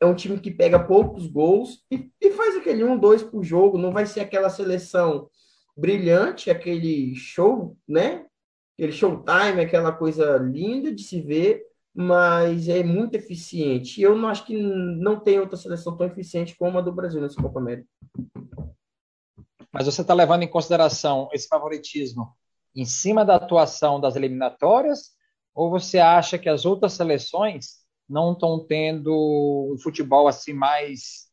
[0.00, 3.78] É um time que pega poucos gols e, e faz aquele um, dois por jogo.
[3.78, 5.30] Não vai ser aquela seleção
[5.76, 8.26] brilhante, aquele show, né?
[8.74, 11.62] Aquele showtime, aquela coisa linda de se ver,
[11.94, 14.02] mas é muito eficiente.
[14.02, 17.40] Eu não acho que não tem outra seleção tão eficiente como a do Brasil nessa
[17.40, 17.88] Copa América.
[19.72, 22.34] Mas você está levando em consideração esse favoritismo
[22.74, 25.12] em cima da atuação das eliminatórias?
[25.54, 31.28] Ou você acha que as outras seleções não estão tendo um futebol assim mais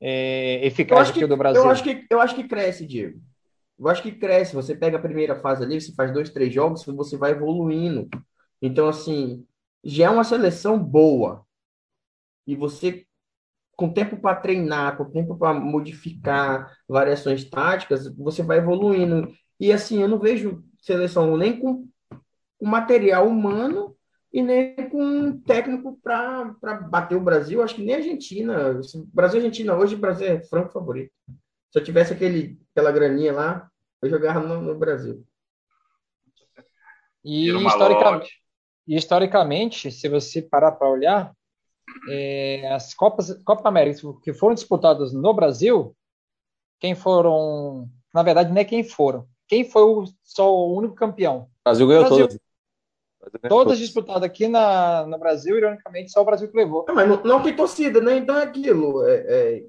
[0.00, 1.62] é, eficaz que, que o do Brasil?
[1.62, 3.20] Eu acho que, eu acho que cresce, Diego.
[3.78, 4.54] Eu acho que cresce.
[4.54, 8.08] Você pega a primeira fase ali, você faz dois, três jogos, você vai evoluindo.
[8.62, 9.46] Então, assim,
[9.82, 11.44] já é uma seleção boa.
[12.46, 13.06] E você
[13.76, 19.32] com tempo para treinar, com tempo para modificar variações táticas, você vai evoluindo.
[19.58, 21.88] E assim, eu não vejo seleção nem com,
[22.58, 23.96] com material humano
[24.32, 26.54] e nem com técnico para
[26.88, 27.62] bater o Brasil.
[27.62, 28.80] Acho que nem a Argentina.
[29.12, 31.12] Brasil e Argentina hoje, Brasil é franco favorito.
[31.70, 33.70] Se eu tivesse aquele, aquela graninha lá,
[34.02, 35.24] eu jogava no, no Brasil.
[37.24, 38.42] E, historicamente,
[38.86, 41.32] e historicamente, se você parar para olhar,
[42.10, 45.96] é, as Copas Copa América que foram disputadas no Brasil,
[46.80, 49.26] quem foram, na verdade, não é quem foram.
[49.46, 51.48] Quem foi o, só o único campeão?
[51.60, 52.28] O Brasil ganhou Brasil.
[52.28, 52.44] todas.
[53.48, 56.84] Todas disputadas aqui na, no Brasil, ironicamente, só o Brasil que levou.
[56.86, 58.18] Não, mas não, não tem torcida, né?
[58.18, 59.06] Então é aquilo.
[59.06, 59.64] É, é,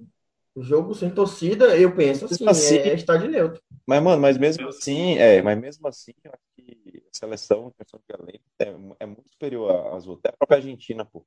[0.62, 3.62] jogo sem torcida, eu penso assim, assim é, é estádio neutro.
[3.86, 7.84] Mas, mano, mas mesmo assim, é, mas mesmo assim, eu acho que a seleção, a
[7.84, 10.20] questão de além, é, é muito superior às outras.
[10.26, 11.26] Até a própria Argentina, pô.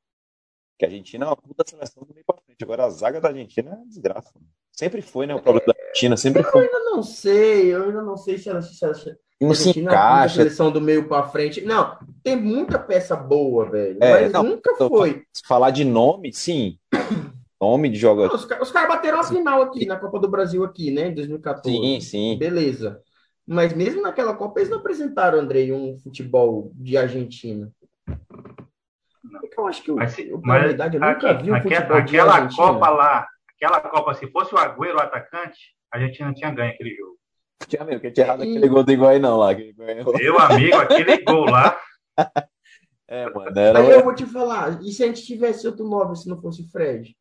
[0.79, 2.63] Que a Argentina é uma puta seleção do meio pra frente.
[2.63, 4.31] Agora a zaga da Argentina é desgraça.
[4.35, 4.47] Mano.
[4.73, 5.35] Sempre foi, né?
[5.35, 6.61] O problema da Argentina, sempre eu foi.
[6.61, 9.19] Eu ainda não sei, eu ainda não sei se ela se acha.
[9.41, 10.37] Não se é encaixa.
[10.37, 11.61] seleção do meio para frente.
[11.61, 13.99] Não, tem muita peça boa, velho.
[14.01, 15.25] É, mas não, nunca foi.
[15.33, 16.79] Se falar de nome, sim.
[17.61, 18.35] Nome de jogador.
[18.35, 21.09] Os, os caras bateram a final aqui, na Copa do Brasil aqui, né?
[21.09, 21.69] Em 2014.
[21.71, 22.39] Sim, sim.
[22.39, 23.03] Beleza.
[23.47, 27.73] Mas mesmo naquela Copa, eles não apresentaram, Andrei, um futebol de Argentina.
[29.57, 33.27] Eu acho que, mas, eu, mas, verdade, eu nunca vi um aquela, aquela Copa lá,
[33.55, 37.19] aquela Copa, se fosse o Agüero o atacante, a gente não tinha ganho aquele jogo.
[37.67, 38.51] Tinha mesmo, que tinha errado e...
[38.51, 39.49] aquele gol do Higuaín não lá.
[39.55, 41.77] Meu amigo, aquele gol lá.
[43.11, 43.79] É, mano, era...
[43.79, 46.61] Aí eu vou te falar, e se a gente tivesse outro nome se não fosse
[46.61, 47.17] o Fred?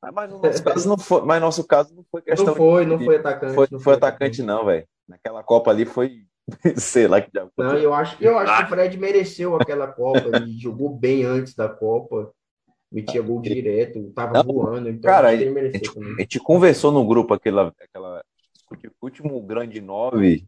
[0.00, 2.46] Mas no nosso caso não foi, mas nosso caso não foi questão.
[2.46, 2.90] Não foi, de...
[2.90, 3.54] não foi atacante.
[3.54, 4.86] Foi, não foi, foi atacante, não, velho.
[5.08, 6.24] Naquela Copa ali foi
[6.76, 10.36] sei lá que já Não, eu acho, eu acho que o Fred mereceu aquela Copa.
[10.36, 12.32] Ele jogou bem antes da Copa.
[12.90, 14.88] Metia gol direto, tava não, voando.
[14.88, 16.14] Então cara, ele mereceu a gente, também.
[16.14, 18.24] A gente conversou no grupo aquela, aquela
[19.02, 20.46] último grande nove,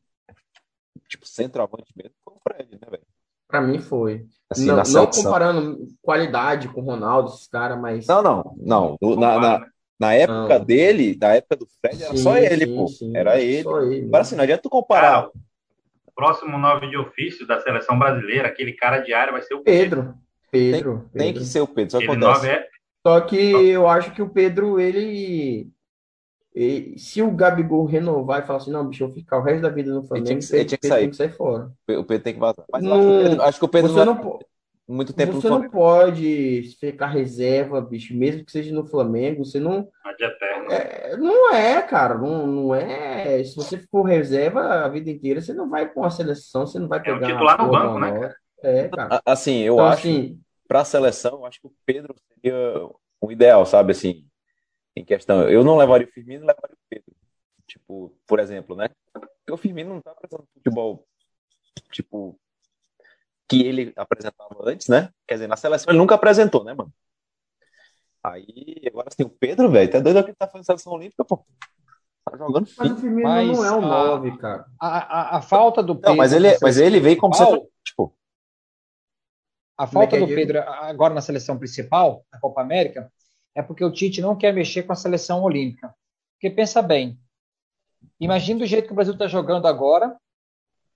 [1.07, 3.07] tipo, centroavante mesmo, foi o Fred, né, velho?
[3.51, 4.27] Pra mim foi.
[4.49, 8.07] Assim, não, não comparando qualidade com o Ronaldo, esses caras, mas.
[8.07, 8.99] Não, não, não.
[9.17, 9.67] Na, na,
[9.99, 10.65] na época não.
[10.65, 12.89] dele, na época do Fred, era sim, só ele, sim, pô.
[12.89, 13.69] Sim, era ele.
[13.69, 14.07] Ele.
[14.07, 15.23] Agora assim, não adianta tu comparar.
[15.23, 15.31] Cara,
[16.15, 20.03] próximo nove de ofício da seleção brasileira, aquele cara de área vai ser o Pedro.
[20.03, 20.15] Pedro.
[20.51, 21.11] Tem, Pedro.
[21.13, 22.45] tem que ser o Pedro, só.
[22.45, 22.67] É...
[23.07, 25.69] Só que eu acho que o Pedro, ele,
[26.55, 26.99] ele.
[26.99, 29.69] Se o Gabigol renovar e falar assim, não, bicho, eu vou ficar o resto da
[29.69, 31.01] vida no Flamengo, ele tinha que, Pedro, que, sair.
[31.01, 31.71] tem que sair fora.
[31.89, 32.65] O Pedro tem que vazar.
[32.73, 34.39] Mas não, acho, que o Pedro você não, não
[34.91, 39.89] muito tempo você não pode ficar reserva, bicho, mesmo que seja no Flamengo, você não.
[40.69, 43.43] É, não é, cara, não, não é.
[43.45, 46.89] Se você for reserva a vida inteira, você não vai com a seleção, você não
[46.89, 47.21] vai pegar.
[47.21, 48.35] É o titular no banco, né?
[48.65, 49.23] É, cara.
[49.25, 50.09] Assim, eu então, acho.
[50.09, 52.85] Assim, para a seleção, eu acho que o Pedro seria
[53.23, 53.93] um o ideal, sabe?
[53.93, 54.25] Assim,
[54.97, 55.49] em questão.
[55.49, 57.15] Eu não levaria o Firmino, levaria o Pedro.
[57.67, 58.89] Tipo, por exemplo, né?
[59.13, 61.07] Porque o Firmino não tá apresentando futebol,
[61.93, 62.39] tipo,
[63.49, 65.11] que ele apresentava antes, né?
[65.27, 66.93] Quer dizer, na seleção ele nunca apresentou, né, mano?
[68.23, 71.45] Aí, agora assim, o Pedro, velho, tá doido que ele tá fazendo seleção olímpica, pô.
[72.25, 74.67] Tá jogando Mas o Firmino mas não é um 9, cara.
[74.79, 76.11] A, a, a, falta do Pedro.
[76.11, 78.15] Não, mas ele, mas ele veio como seleção, tipo.
[79.79, 83.11] A falta do Pedro agora na seleção principal, na Copa América,
[83.55, 85.95] é porque o Tite não quer mexer com a seleção olímpica.
[86.35, 87.19] Porque pensa bem,
[88.19, 90.17] imagina do jeito que o Brasil está jogando agora,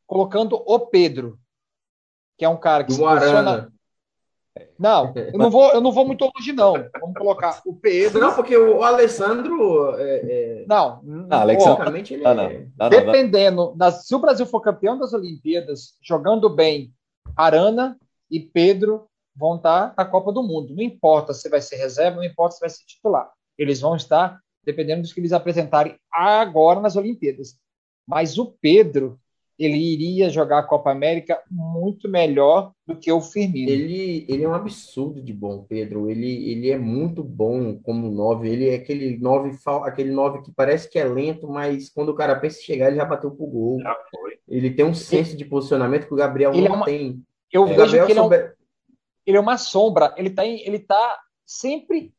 [0.06, 1.38] colocando o Pedro,
[2.38, 3.70] que é um cara que se posiciona.
[4.78, 6.74] Não, eu não vou, eu não vou muito longe não.
[7.00, 8.20] Vamos colocar o Pedro.
[8.20, 9.96] Não, porque o Alessandro.
[9.96, 10.64] É, é...
[10.68, 12.14] Não, não, Alexandre.
[12.14, 12.66] Ele não, não, é...
[12.78, 16.94] não, Dependendo, se o Brasil for campeão das Olimpíadas, jogando bem,
[17.36, 17.98] Arana
[18.30, 20.74] e Pedro vão estar na Copa do Mundo.
[20.74, 23.30] Não importa se vai ser reserva, não importa se vai ser titular.
[23.58, 27.58] Eles vão estar dependendo dos que eles apresentarem agora nas Olimpíadas.
[28.06, 29.18] Mas o Pedro,
[29.58, 33.70] ele iria jogar a Copa América muito melhor do que o Firmino.
[33.70, 36.10] Ele, ele é um absurdo de bom, Pedro.
[36.10, 38.48] Ele, ele é muito bom como nove.
[38.48, 42.36] Ele é aquele nove, aquele nove que parece que é lento, mas quando o cara
[42.36, 43.80] pensa em chegar, ele já bateu pro gol.
[43.80, 44.34] Já foi.
[44.48, 46.84] Ele tem um senso de posicionamento que o Gabriel ele não é uma...
[46.84, 47.22] tem.
[47.52, 48.40] Eu vejo Gabriel que ele, souber...
[48.40, 48.63] é um...
[49.26, 50.14] ele é uma sombra.
[50.16, 50.60] Ele tá, em...
[50.66, 52.12] ele tá sempre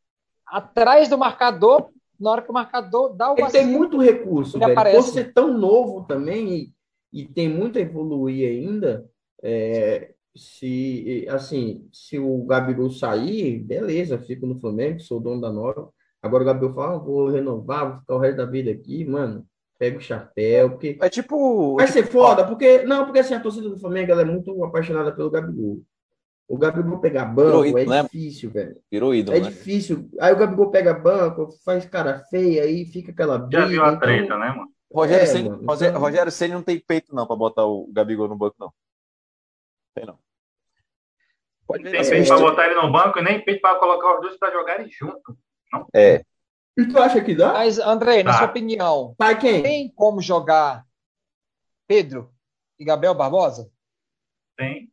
[0.45, 1.89] atrás do marcador
[2.19, 4.73] na hora que o marcador dá o Ele tem muito recurso, ele velho.
[4.73, 4.97] Aparece.
[4.97, 6.73] Por ser tão novo também e,
[7.11, 9.05] e tem muito a evoluir ainda,
[9.43, 15.89] é, se assim, se o Gabiru sair, beleza, fico no Flamengo, sou dono da nova.
[16.21, 19.45] Agora o Gabriel fala, ah, vou renovar, vou ficar o resto da vida aqui, mano.
[19.77, 23.41] Pega o chapéu, porque é tipo vai tipo, ser foda, porque não, porque assim a
[23.41, 25.81] torcida do Flamengo ela é muito apaixonada pelo Gabigol.
[26.47, 28.03] O Gabigol pegar banco ídolo, é né?
[28.03, 28.79] difícil, velho.
[28.91, 29.49] Virou ídolo, É né?
[29.49, 30.09] difícil.
[30.19, 33.61] Aí o Gabigol pega banco, faz cara feia, aí fica aquela briga.
[33.61, 33.99] Já viu a então...
[33.99, 34.71] treta, né, mano?
[34.93, 36.01] Rogério é, Ceni, mano, Rogério, então...
[36.01, 38.71] Rogério Ceni não tem peito não para botar o Gabigol no banco não.
[39.95, 40.19] Tem não.
[41.67, 44.21] Pode ver, tem peito para botar ele no banco e nem peito para colocar os
[44.21, 45.35] dois para jogarem junto.
[45.73, 45.87] Não?
[45.93, 46.23] É.
[46.77, 47.53] E tu acha que dá?
[47.53, 49.63] Mas André, na sua opinião, Pai quem?
[49.63, 50.85] tem como jogar
[51.87, 52.31] Pedro
[52.77, 53.71] e Gabriel Barbosa?
[54.57, 54.91] Tem.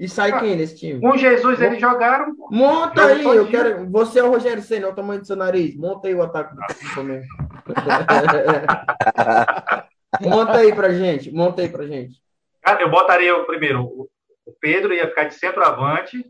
[0.00, 0.98] E sai ah, quem nesse time?
[0.98, 2.34] Com Jesus eles jogaram.
[2.50, 3.86] Monta aí, eu quero.
[3.90, 5.76] Você é o Rogério Senna, é o tamanho do seu nariz.
[5.76, 6.62] Monta aí o ataque do
[6.94, 7.26] Flamengo.
[10.22, 12.18] monta aí pra gente, monta aí pra gente.
[12.62, 14.08] Cara, eu botaria o primeiro.
[14.46, 16.24] O Pedro ia ficar de centroavante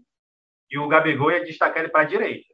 [0.68, 2.52] e o Gabigol ia destacar ele para a direita.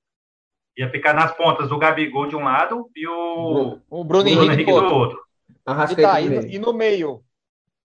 [0.76, 4.52] Ia ficar nas pontas do Gabigol de um lado e o, o Bruno, Bruno Henrique,
[4.52, 4.94] Henrique do outro.
[4.94, 5.18] outro.
[5.92, 7.22] E, tá, e, no, e, no, meio?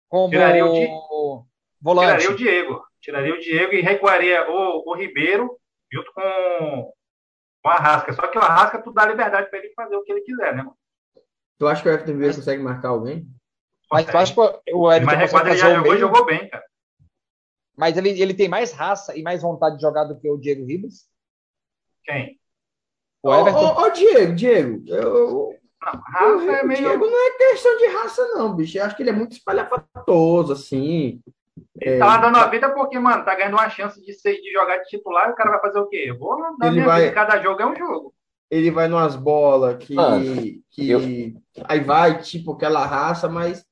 [0.09, 0.89] Como tiraria o, Di...
[1.81, 2.07] volante.
[2.07, 2.90] Tiraria o Diego.
[3.01, 5.57] Tiraria o Diego e recuaria o, o Ribeiro
[5.91, 6.93] junto com,
[7.63, 8.13] com o Arrasca.
[8.13, 10.63] Só que o Arrasca tu dá liberdade para ele fazer o que ele quiser, né,
[10.63, 10.77] mano?
[11.57, 13.27] Tu acha que o Everton Ribeiro consegue marcar alguém?
[13.91, 14.39] Mas tu acha que
[14.73, 16.63] o Everton Mas ele já jogou e jogou bem, cara.
[17.77, 20.65] Mas ele, ele tem mais raça e mais vontade de jogar do que o Diego
[20.65, 21.07] Ribas?
[22.03, 22.39] Quem?
[23.23, 23.59] O Everton.
[23.59, 24.83] Ô, oh, oh, oh, Diego, Diego.
[24.87, 26.79] Eu, não, raça o, é meio...
[26.79, 28.77] Diego não é questão de raça, não, bicho.
[28.77, 31.21] Eu acho que ele é muito espalhafatoso, assim.
[31.79, 34.51] Ele é, tá dando a vida porque, mano, tá ganhando uma chance de, ser, de
[34.51, 36.05] jogar de titular e o cara vai fazer o quê?
[36.07, 37.01] Eu vou dar ele minha vai...
[37.01, 38.13] vida, cada jogo é um jogo.
[38.49, 40.19] Ele vai numas bolas que, ah,
[40.69, 40.99] que eu...
[41.63, 43.65] aí vai, tipo, aquela raça, mas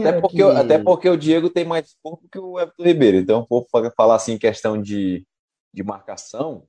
[0.00, 0.42] até porque, que...
[0.42, 3.16] até porque o Diego tem mais corpo que o Everton Ribeiro.
[3.16, 5.24] Então, vou falar assim em questão de,
[5.72, 6.64] de marcação,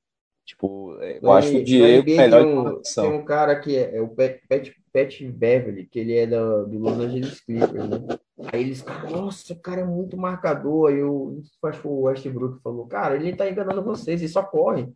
[0.46, 3.76] tipo, é, eu acho que o Diego é melhor tem um, tem um cara que
[3.76, 7.90] é, é o Pet, Pet, Pet Beverly, que ele é do, do Los Angeles Clippers,
[7.90, 8.18] né?
[8.52, 10.90] Aí eles, nossa, o cara é muito marcador.
[10.90, 14.88] Aí eu acho que o Westbrook falou, cara, ele tá enganando vocês, ele só corre.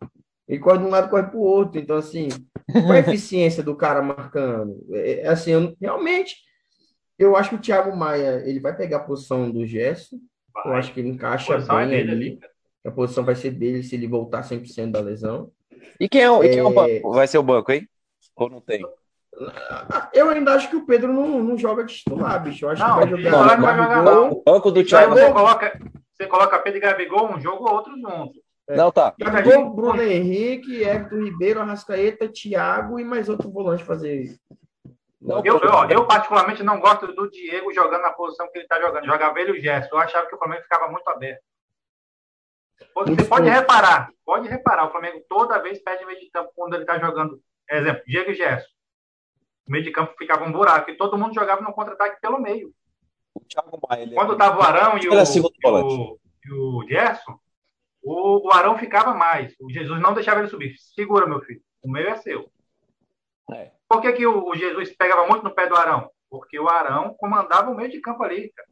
[0.48, 1.80] Ele corre de um lado corre pro outro.
[1.80, 2.28] Então, assim,
[2.72, 4.76] qual a eficiência do cara marcando?
[4.92, 6.36] É, é assim, eu, realmente,
[7.18, 10.18] eu acho que o Thiago Maia, ele vai pegar a posição do Gerson.
[10.64, 12.10] Eu acho que ele encaixa bem é ali.
[12.10, 12.40] ali
[12.84, 15.50] a posição vai ser dele se ele voltar 100% da lesão.
[15.98, 16.48] E quem é, o, é...
[16.48, 17.12] Quem é o banco?
[17.12, 17.88] Vai ser o banco, hein?
[18.36, 18.84] Ou não tem?
[20.12, 22.64] Eu ainda acho que o Pedro não, não joga de titular, bicho.
[22.64, 23.30] Eu acho não, que vai jogar.
[23.30, 24.30] Não, vai jogar não.
[24.30, 25.14] O banco do Thiago.
[25.14, 25.80] Você coloca,
[26.12, 28.38] você coloca Pedro e Gabigol um jogo ou outro junto.
[28.68, 28.76] É.
[28.76, 29.14] Não, tá.
[29.18, 34.38] Gabigol, Bruno Henrique, Everton Ribeiro, Arrascaeta, Thiago e mais outro volante fazer
[35.24, 38.78] não, eu, eu, eu, particularmente, não gosto do Diego jogando na posição que ele está
[38.78, 39.06] jogando.
[39.06, 39.88] Jogava ele e o Gerson.
[39.90, 41.42] Eu achava que o Flamengo ficava muito aberto.
[42.94, 46.82] Você pode reparar, pode reparar, o Flamengo toda vez perde meio de campo quando ele
[46.82, 47.40] está jogando.
[47.70, 48.68] Exemplo, Diego e Gerson.
[49.66, 52.72] O meio de campo ficava um buraco e todo mundo jogava no contra-ataque pelo meio.
[53.34, 57.38] O Thiago Maia, quando estava o Arão e o, e o, e o Gerson,
[58.02, 59.54] o, o Arão ficava mais.
[59.58, 60.76] O Jesus não deixava ele subir.
[60.78, 61.62] Segura, meu filho.
[61.82, 62.48] O meio é seu.
[63.52, 63.72] É.
[63.88, 66.10] Por que, que o, o, Jesus pegava muito no pé do Arão?
[66.28, 68.68] Porque o Arão comandava o meio de campo ali, cara.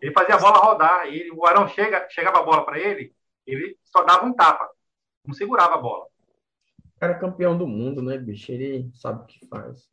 [0.00, 1.06] Ele fazia a bola rodar.
[1.08, 3.14] E o Arão chega, chegava a bola para ele,
[3.46, 4.68] ele só dava um tapa.
[5.24, 6.06] Não segurava a bola.
[7.00, 8.52] O cara é campeão do mundo, né, bicho?
[8.52, 9.88] Ele sabe o que faz.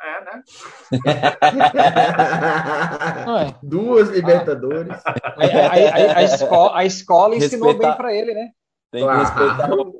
[0.00, 0.42] É, né?
[3.62, 4.96] Duas Libertadores.
[5.04, 7.88] A, a, a, a, escola, a escola ensinou Respeitar.
[7.88, 8.50] bem para ele, né?
[8.90, 9.92] Tem que respeitar o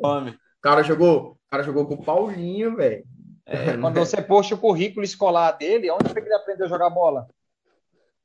[0.66, 3.05] cara jogou, o cara jogou com o Paulinho, velho.
[3.47, 6.90] É, quando você posta o currículo escolar dele, onde foi que ele aprendeu a jogar
[6.90, 7.29] bola?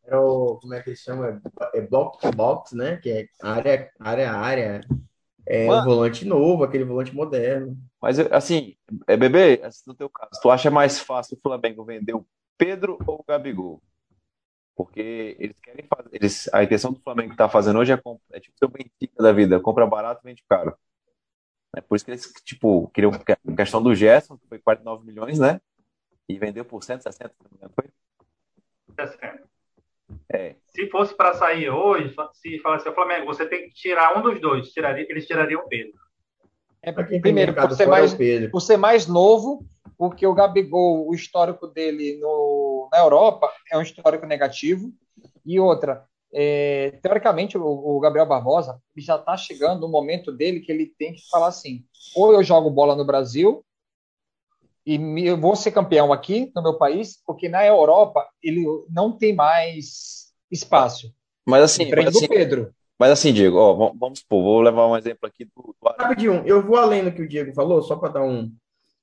[0.04, 1.39] Era o, como é que ele chama?
[1.76, 2.98] É block to box, né?
[2.98, 4.82] Que é área, área, área.
[5.45, 5.82] É Mano.
[5.82, 7.77] um volante novo, aquele volante moderno.
[8.01, 8.75] Mas, assim,
[9.08, 12.25] é bebê, assim, no teu caso, tu acha mais fácil o Flamengo vender o
[12.58, 13.82] Pedro ou o Gabigol?
[14.75, 16.10] Porque eles querem fazer.
[16.13, 18.01] Eles, a intenção do Flamengo que tá fazendo hoje é,
[18.32, 20.75] é tipo o Benfica da vida: compra barato, vende caro.
[21.75, 23.12] É por isso que eles, tipo, queriam.
[23.12, 25.60] A questão do Gerson, que foi 49 milhões, né?
[26.27, 27.89] E vendeu por 160, se não foi?
[28.99, 29.51] 60.
[30.32, 30.56] É.
[30.67, 34.39] Se fosse para sair hoje, se falasse o Flamengo, você tem que tirar um dos
[34.39, 35.93] dois, tiraria, eles tirariam o Pedro.
[36.82, 38.17] É porque, primeiro, por ser, mais,
[38.52, 39.63] por ser mais novo,
[39.97, 44.91] porque o Gabigol, o histórico dele no, na Europa é um histórico negativo.
[45.45, 50.71] E outra, é, teoricamente, o, o, Gabriel Barbosa já está chegando no momento dele que
[50.71, 51.84] ele tem que falar assim:
[52.15, 53.63] ou eu jogo bola no Brasil
[54.86, 59.34] e eu vou ser campeão aqui no meu país, porque na Europa ele não tem
[59.34, 61.13] mais espaço.
[61.48, 62.74] Mas assim, mas assim, Pedro.
[63.00, 65.76] Mas assim, Diego, ó, vamos supor, vou levar um exemplo aqui do.
[65.98, 68.52] Rapidinho, eu vou além do que o Diego falou, só para dar um.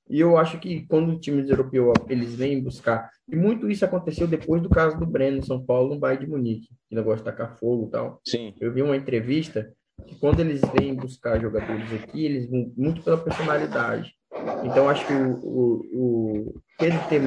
[0.09, 4.25] E eu acho que quando o time europeu eles vêm buscar, e muito isso aconteceu
[4.25, 7.25] depois do caso do Breno em São Paulo, no Bayern de Munique, que negócio de
[7.25, 8.21] tacar fogo e tal.
[8.25, 8.53] Sim.
[8.59, 9.71] Eu vi uma entrevista
[10.07, 14.15] que quando eles vêm buscar jogadores aqui, eles vão muito pela personalidade.
[14.63, 17.21] Então, acho que o, o, o Pedro tem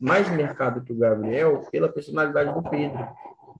[0.00, 3.06] mais mercado que o Gabriel pela personalidade do Pedro.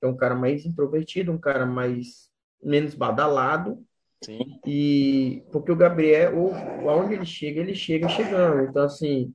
[0.00, 2.28] É um cara mais introvertido, um cara mais
[2.62, 3.78] menos badalado.
[4.24, 4.60] Sim.
[4.66, 6.54] E porque o Gabriel, ou,
[6.88, 8.62] aonde ele chega, ele chega chegando.
[8.62, 9.32] Então, assim,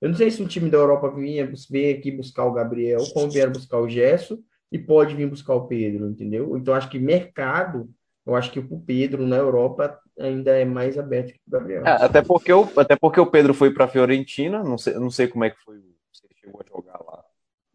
[0.00, 3.30] eu não sei se um time da Europa vinha vir aqui buscar o Gabriel, como
[3.30, 6.56] vieram buscar o Gesso, e pode vir buscar o Pedro, entendeu?
[6.56, 7.88] Então, acho que mercado,
[8.26, 11.86] eu acho que o Pedro na Europa ainda é mais aberto que o Gabriel.
[11.86, 15.10] É, até, porque o, até porque o Pedro foi para a Fiorentina, não sei, não
[15.10, 15.76] sei como é que foi,
[16.12, 17.24] se ele chegou a jogar lá,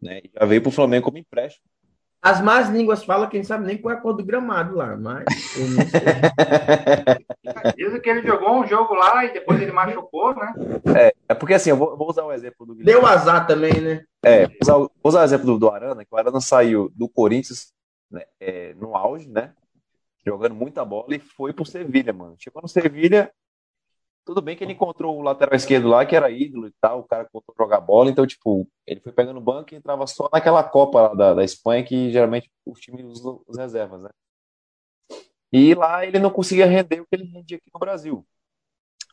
[0.00, 0.20] né?
[0.24, 1.64] E já veio para o Flamengo como empréstimo.
[2.20, 5.24] As más línguas falam, quem sabe nem qual é a cor do gramado lá, mas
[5.56, 6.00] eu não sei.
[7.76, 10.52] Dizem que ele jogou um jogo lá e depois ele machucou, né?
[10.96, 13.00] É, é porque assim, eu vou, vou usar o exemplo do Guilherme.
[13.00, 14.04] Deu azar também, né?
[14.24, 17.08] É, vou usar, vou usar o exemplo do, do Arana, que o Arana saiu do
[17.08, 17.72] Corinthians
[18.10, 19.52] né, é, no auge, né?
[20.28, 22.36] Jogando muita bola e foi pro Sevilha, mano.
[22.38, 23.32] Chegou no Sevilha,
[24.24, 27.04] tudo bem que ele encontrou o lateral esquerdo lá, que era ídolo e tal, o
[27.04, 30.28] cara voltou a jogar bola, então, tipo, ele foi pegando o banco e entrava só
[30.30, 34.10] naquela Copa da, da Espanha, que geralmente os times usam os reservas, né?
[35.50, 38.26] E lá ele não conseguia render o que ele rendia aqui no Brasil.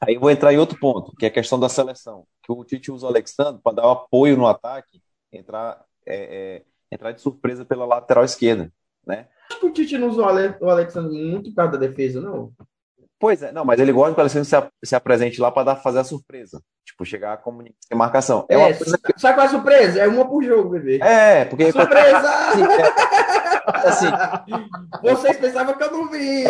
[0.02, 2.28] Aí vou entrar em outro ponto, que é a questão da seleção.
[2.44, 5.02] Que o Tite usa o Alexandre para dar apoio no ataque,
[5.32, 8.70] entrar, é, é, entrar de surpresa pela lateral esquerda,
[9.08, 9.30] né?
[9.50, 12.52] Acho que o Tite não usou o Alexandre muito por causa da defesa, não.
[13.20, 16.00] Pois é, não, mas ele gosta que o Alexandre se, se apresente lá para fazer
[16.00, 16.62] a surpresa.
[16.86, 17.42] Tipo, chegar
[17.92, 18.46] a marcação.
[18.50, 19.00] É, é coisa...
[19.18, 20.00] sabe qual é a surpresa?
[20.02, 21.00] É uma por jogo, bebê.
[21.02, 21.72] É, porque.
[21.72, 22.30] Surpresa!
[23.66, 24.06] assim,
[25.02, 26.44] Vocês pensavam que eu não vi.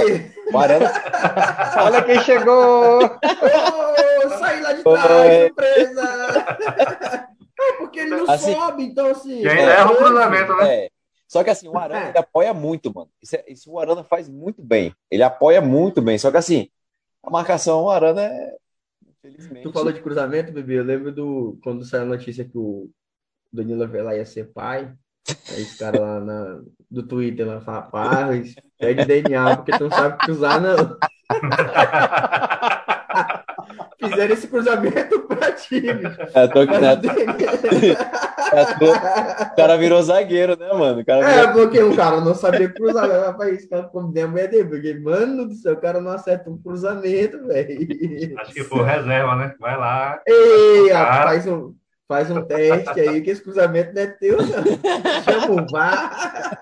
[0.52, 0.92] Mariana...
[1.82, 3.00] Olha quem chegou!
[3.04, 5.48] oh, saí lá de trás, Oi.
[5.48, 7.26] surpresa!
[7.58, 9.42] É porque ele não assim, sobe, então assim.
[9.42, 10.76] Quem é, erra o cruzamento, né?
[10.76, 10.90] É.
[11.36, 13.10] Só que assim, o Arana ele apoia muito, mano.
[13.22, 14.96] Isso, é, isso o Arana faz muito bem.
[15.12, 16.18] Ele apoia muito bem.
[16.18, 16.70] Só que assim,
[17.22, 18.56] a marcação, o Arana é.
[19.20, 19.64] Infelizmente.
[19.64, 20.80] Tu falou de cruzamento, bebê.
[20.80, 22.90] Eu lembro do quando saiu a notícia que o
[23.52, 24.94] Danilo Avelar ia ser pai.
[25.50, 29.92] Aí esse cara lá na, do Twitter lá fala, rapaz, pede DNA, porque tu não
[29.92, 30.98] sabe cruzar, não.
[34.10, 36.04] Fizeram esse cruzamento pra time.
[36.34, 36.62] É, tô...
[36.62, 36.96] é,
[39.52, 41.02] O cara virou zagueiro, né, mano?
[41.02, 41.44] O cara virou...
[41.44, 43.10] É, porque o cara não sabia cruzar.
[43.10, 46.58] Rapaz, cara, como der mulher dele, porque, mano do céu, o cara não acerta um
[46.58, 48.40] cruzamento, velho.
[48.40, 49.56] Acho que foi reserva, né?
[49.60, 50.22] Vai lá.
[50.28, 51.74] Ei, rapaz, um,
[52.08, 54.48] faz um teste aí, que esse cruzamento não é teu, não.
[55.24, 56.60] Chama o VAR.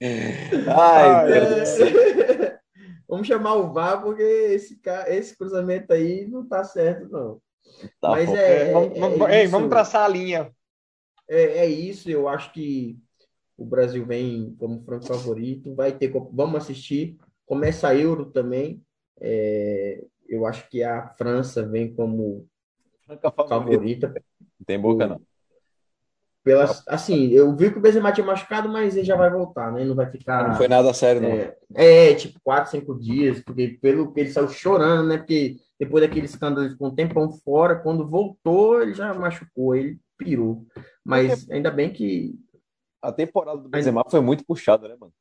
[0.00, 2.58] Ai, Deus do céu.
[3.08, 7.40] Vamos chamar o VAR porque esse, esse cruzamento aí não tá certo, não.
[8.00, 10.52] Tá Mas é, é, vamos, é, vamos, ei, vamos traçar a linha.
[11.28, 12.98] É, é, isso, eu acho que
[13.56, 15.74] o Brasil vem como franco favorito.
[15.74, 17.16] Vai ter, vamos assistir.
[17.46, 18.82] Começa a Euro também.
[19.20, 22.46] É, eu acho que a França vem como
[23.48, 24.08] favorita.
[24.08, 25.20] Não tem boca, não.
[26.44, 29.84] Pelas, assim, eu vi que o Benzema tinha machucado, mas ele já vai voltar, né?
[29.84, 30.48] Não vai ficar.
[30.48, 31.28] Não foi nada sério, não.
[31.28, 35.18] É, é, tipo, quatro, cinco dias, porque pelo que ele saiu chorando, né?
[35.18, 39.98] Porque depois daquele escândalo, ele ficou um tempão fora, quando voltou, ele já machucou, ele
[40.16, 40.66] pirou.
[41.04, 42.34] Mas ainda bem que.
[43.00, 45.12] A temporada do Benzema foi muito puxada, né, mano?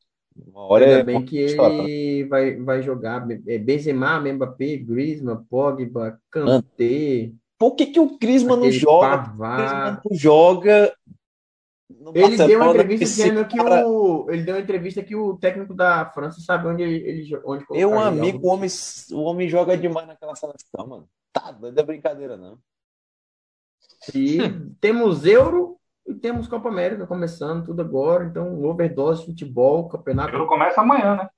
[0.48, 6.20] Uma hora ainda é bem que ele vai, vai jogar é Benzema, Mbappé, Griezmann, Pogba,
[6.32, 7.32] Kanté.
[7.58, 9.34] Por que, que o Griezmann não joga?
[9.34, 10.94] O Griezmann não joga
[12.14, 13.88] ele deu uma entrevista dizendo que cara...
[13.88, 17.98] o ele deu uma entrevista que o técnico da França sabe onde ele onde Eu
[17.98, 18.70] amigo, o homem,
[19.12, 21.10] o homem joga demais naquela seleção, mano.
[21.32, 22.60] Tá, não é brincadeira não.
[24.14, 24.38] E
[24.82, 30.34] temos Euro e temos Copa América começando tudo agora, então overdose futebol, campeonato.
[30.34, 31.30] Euro começa amanhã, né?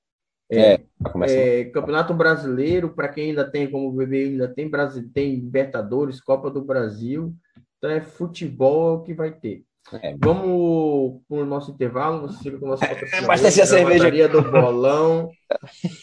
[0.52, 5.08] É, é, é Campeonato Brasileiro, para quem ainda tem, como o bebê ainda tem, Brasil,
[5.14, 7.32] tem Libertadores, Copa do Brasil.
[7.78, 9.64] Então é futebol que vai ter.
[10.02, 10.14] É.
[10.18, 12.22] Vamos para o nosso intervalo.
[12.22, 13.24] Você fica com o nosso patrocinador.
[13.24, 14.28] Abastecer a cerveja.
[14.28, 15.30] do Bolão.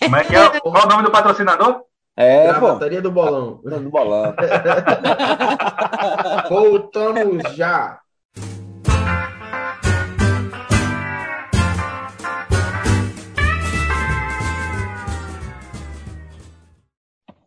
[0.01, 0.59] Como é que é?
[0.59, 1.88] Qual o nome do patrocinador?
[2.19, 3.61] É, Gravataria do Bolão.
[3.63, 4.34] Do Bolão.
[6.49, 8.01] Voltamos já.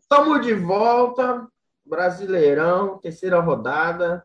[0.01, 1.49] Estamos de volta.
[1.85, 4.24] Brasileirão, terceira rodada.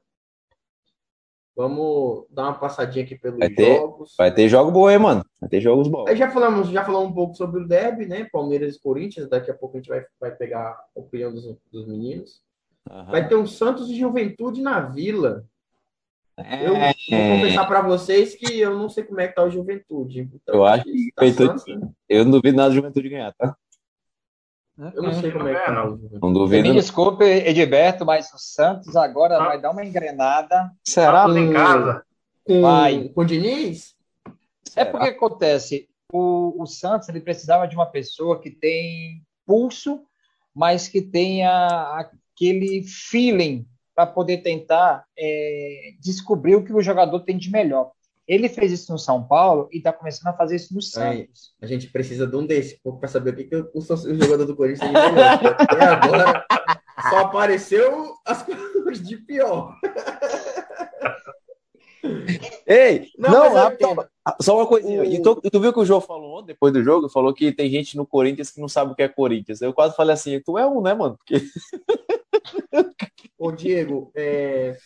[1.56, 4.14] Vamos dar uma passadinha aqui pelos vai ter, jogos.
[4.18, 5.26] Vai ter jogo bom, hein, mano?
[5.40, 6.10] Vai ter jogos bons.
[6.10, 8.28] Aí já falamos, já falamos um pouco sobre o derby, né?
[8.30, 9.30] Palmeiras e Corinthians.
[9.30, 12.42] Daqui a pouco a gente vai, vai pegar a opinião dos, dos meninos.
[12.92, 13.06] Uhum.
[13.06, 15.46] Vai ter um Santos e Juventude na Vila.
[16.38, 16.68] É...
[16.68, 20.30] Eu vou confessar para vocês que eu não sei como é que tá o Juventude.
[20.34, 21.90] Então, eu acho que tá Juventude, Santos, né?
[22.10, 23.56] eu não duvido nada do Juventude ganhar, tá?
[24.78, 25.72] Eu não sei como é que tá.
[26.22, 26.68] Não duvido.
[26.68, 29.46] Me desculpe, Edilberto, mas o Santos agora ah.
[29.46, 30.72] vai dar uma engrenada.
[30.84, 31.26] Será?
[31.26, 32.04] Com, em casa.
[32.44, 33.10] Com, vai.
[33.10, 33.96] com o Diniz?
[34.76, 40.02] É porque acontece, o, o Santos ele precisava de uma pessoa que tem pulso,
[40.54, 43.66] mas que tenha aquele feeling
[43.96, 47.92] para poder tentar é, descobrir o que o jogador tem de melhor.
[48.28, 51.54] Ele fez isso no São Paulo e está começando a fazer isso no Santos.
[51.62, 54.56] a gente precisa de um desse para saber o que, que o, o, jogador do
[54.56, 55.56] Corinthians tem de melhor.
[55.60, 56.46] Até agora
[57.10, 59.78] só apareceu as coisas de pior.
[62.66, 63.72] Ei, não, não
[64.42, 65.04] só uma coisinha.
[65.04, 65.22] O...
[65.22, 67.10] Tu, tu, viu que o João falou depois do jogo?
[67.10, 69.62] Falou que tem gente no Corinthians que não sabe o que é Corinthians.
[69.62, 71.18] Eu quase falei assim, tu é um, né, mano?
[71.18, 71.46] Porque...
[73.38, 74.78] Ô, Diego, é,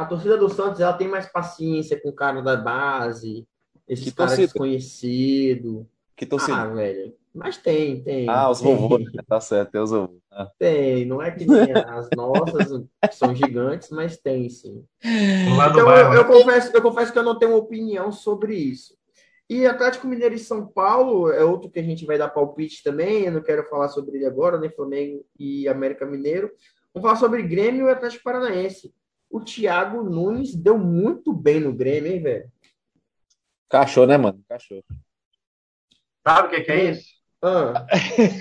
[0.00, 3.46] a torcida do Santos ela tem mais paciência com o cara da base,
[3.86, 5.86] esse que cara desconhecido.
[6.16, 6.56] Que torcida?
[6.56, 7.14] Ah, velho.
[7.34, 8.28] Mas tem, tem.
[8.28, 9.22] Ah, os vovôs, né?
[9.26, 10.18] tá certo, tem os vovôs.
[10.30, 10.48] Ah.
[10.58, 14.84] Tem, não é que nem as nossas, que são gigantes, mas tem sim.
[15.04, 18.94] Então, eu, eu, confesso, eu confesso que eu não tenho opinião sobre isso.
[19.50, 23.24] E Atlético Mineiro e São Paulo é outro que a gente vai dar palpite também.
[23.24, 24.74] Eu não quero falar sobre ele agora, nem né?
[24.74, 26.50] Flamengo e América Mineiro.
[26.94, 28.94] Vamos falar sobre Grêmio e Atlético Paranaense
[29.30, 32.52] o Thiago Nunes deu muito bem no Grêmio, hein, velho?
[33.68, 34.44] Cachorro, né, mano?
[34.48, 34.82] Cachorro.
[36.26, 37.08] Sabe o que, que é isso?
[37.40, 37.86] Ah.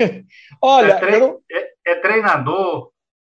[0.61, 2.91] Olha, é, tre é, é, treinador.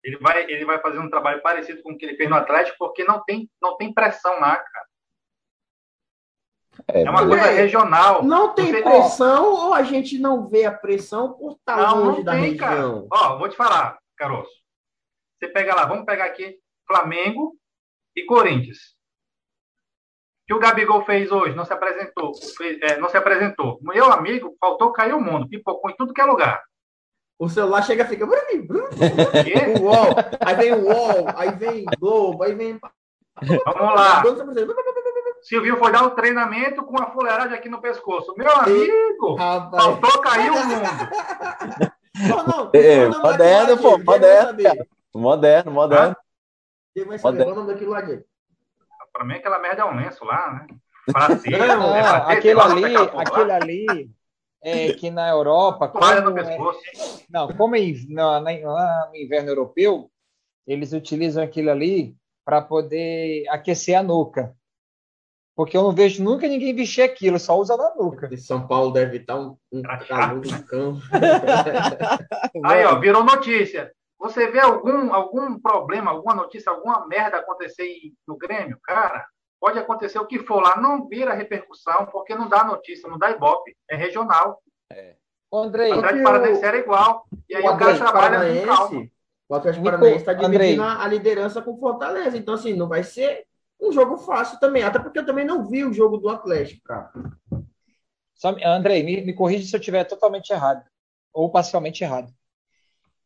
[0.04, 2.78] Ele vai, ele vai fazer um trabalho parecido com o que ele fez no Atlético,
[2.78, 4.86] porque não tem, não tem pressão lá, cara.
[6.88, 8.24] É, é uma coisa é, regional.
[8.24, 8.82] Não tem Você...
[8.82, 12.42] pressão ou a gente não vê a pressão por estar não, longe não da tem,
[12.52, 13.08] região?
[13.10, 13.34] Cara.
[13.34, 14.52] Ó, vou te falar, Caroço.
[15.38, 16.58] Você pega lá, vamos pegar aqui
[16.90, 17.56] Flamengo
[18.16, 18.78] e Corinthians.
[20.44, 21.56] O que o Gabigol fez hoje?
[21.56, 22.34] Não se apresentou.
[22.58, 23.78] Fez, é, não se apresentou.
[23.82, 25.48] Meu amigo, faltou cair o mundo.
[25.48, 26.60] Pipocou em tudo que é lugar.
[27.38, 28.26] O celular chega e fica.
[28.26, 28.30] o
[29.84, 32.80] UOL, aí vem o UOL, aí vem Globo, aí vem.
[33.42, 34.24] Vamos lá.
[35.42, 38.34] Silvio foi dar um treinamento com a fuleiragem aqui no pescoço.
[38.36, 39.84] Meu amigo, Rapaz.
[39.84, 41.92] faltou cair o mundo.
[42.28, 44.58] Não, não, é, moderno, pô, moderno.
[45.16, 46.16] Moderno, moderno.
[46.20, 46.29] Ah?
[46.94, 48.24] Quem vai saber o nome daquilo lá, Diego?
[49.12, 50.68] Pra mim, aquela merda é um lenço lá, né?
[51.12, 54.12] Pra ser, não, é pra aquele ali, aquele ali
[54.62, 55.88] é que na Europa.
[55.88, 56.58] Como no é,
[57.30, 60.12] não, como em, no, no inverno europeu,
[60.68, 62.16] eles utilizam aquilo ali
[62.46, 64.56] para poder aquecer a nuca.
[65.56, 68.28] Porque eu não vejo nunca ninguém vestir aquilo, só usa na nuca.
[68.28, 70.98] De São Paulo deve estar um, um calor do cão.
[72.64, 73.92] Aí, ó, virou notícia.
[74.20, 77.88] Você vê algum, algum problema, alguma notícia, alguma merda acontecer
[78.28, 78.78] no Grêmio?
[78.84, 79.26] Cara,
[79.60, 83.32] pode acontecer o que for lá, não vira repercussão, porque não dá notícia, não dá
[83.32, 84.62] ibope, é regional.
[84.92, 85.16] É.
[85.52, 87.26] Andrei, o Atlético Paranaense era igual.
[87.48, 89.08] E aí o, o cara trabalha com calma.
[89.48, 92.38] O Atlético Paranaense está dividindo a liderança com Fortaleza.
[92.38, 93.46] Então, assim, não vai ser
[93.82, 94.84] um jogo fácil também.
[94.84, 97.12] Até porque eu também não vi o jogo do Atlético, cara.
[98.36, 100.86] Só, Andrei, me, me corrija se eu estiver totalmente errado.
[101.34, 102.32] Ou parcialmente errado.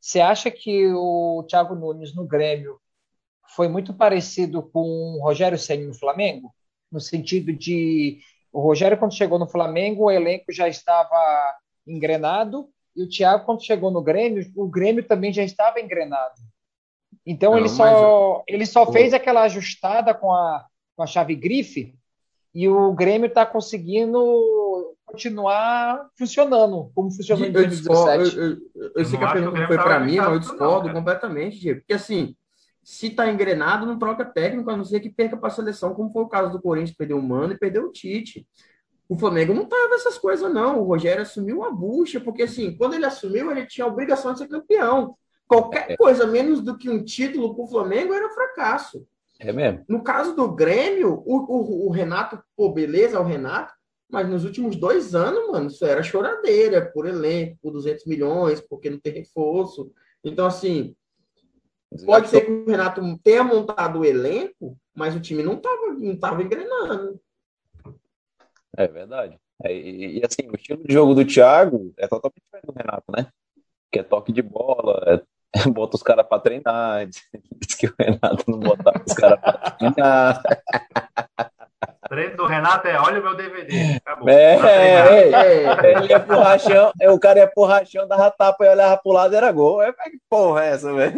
[0.04, 2.78] Você acha que o Thiago Nunes no Grêmio
[3.56, 6.54] foi muito parecido com o Rogério Senna no Flamengo?
[6.91, 8.20] No sentido de
[8.51, 11.56] o Rogério, quando chegou no Flamengo, o elenco já estava
[11.88, 16.36] engrenado e o Thiago, quando chegou no Grêmio, o Grêmio também já estava engrenado.
[17.26, 20.66] Então Não, ele só, ele só fez aquela ajustada com a,
[20.97, 21.95] com a chave grife
[22.54, 24.20] e o Grêmio está conseguindo
[25.14, 28.36] continuar funcionando, como funcionou em 2017.
[28.36, 30.95] Eu, eu, eu, eu sei que a pergunta foi para mim, mas eu discordo não,
[30.95, 31.82] completamente, Diego.
[31.82, 32.36] Porque assim,
[32.84, 36.11] se está engrenado, não troca técnico, a não ser que perca para a seleção, como
[36.11, 38.47] foi o caso do Corinthians, perdeu o Mano e perdeu o Tite.
[39.07, 40.80] O Flamengo não tava essas coisas, não.
[40.80, 44.39] O Rogério assumiu uma bucha, porque assim, quando ele assumiu, ele tinha a obrigação de
[44.39, 45.16] ser campeão.
[45.47, 45.95] Qualquer é.
[45.97, 49.05] coisa menos do que um título para o Flamengo era fracasso.
[49.39, 49.86] É mesmo.
[49.88, 53.74] No caso do Grêmio, o, o, o, Renato, pô, beleza, é o Renato,
[54.14, 58.88] mas nos últimos dois anos, mano, isso era choradeira por elenco, por 200 milhões, porque
[58.88, 59.91] não tem reforço.
[60.24, 60.95] Então, assim,
[62.05, 66.16] pode ser que o Renato tenha montado o elenco, mas o time não estava não
[66.16, 67.20] tava engrenando.
[68.78, 69.36] É verdade.
[69.64, 73.11] É, e, e, assim, o estilo de jogo do Thiago é totalmente diferente do Renato,
[73.11, 73.28] né?
[73.91, 75.24] Que é toque de bola, é,
[75.74, 77.07] bota os caras pra treinar.
[77.57, 80.43] Diz que o Renato não botava os caras pra treinar.
[82.14, 83.95] treino do Renato é olha o meu DVD.
[84.05, 84.30] Acabou.
[84.30, 88.66] É, é, é, ele é pro rachão, é, o cara ia pro rachão, dava tapa
[88.66, 89.82] e olhava pro lado era gol.
[89.82, 91.14] É, que porra é essa, velho?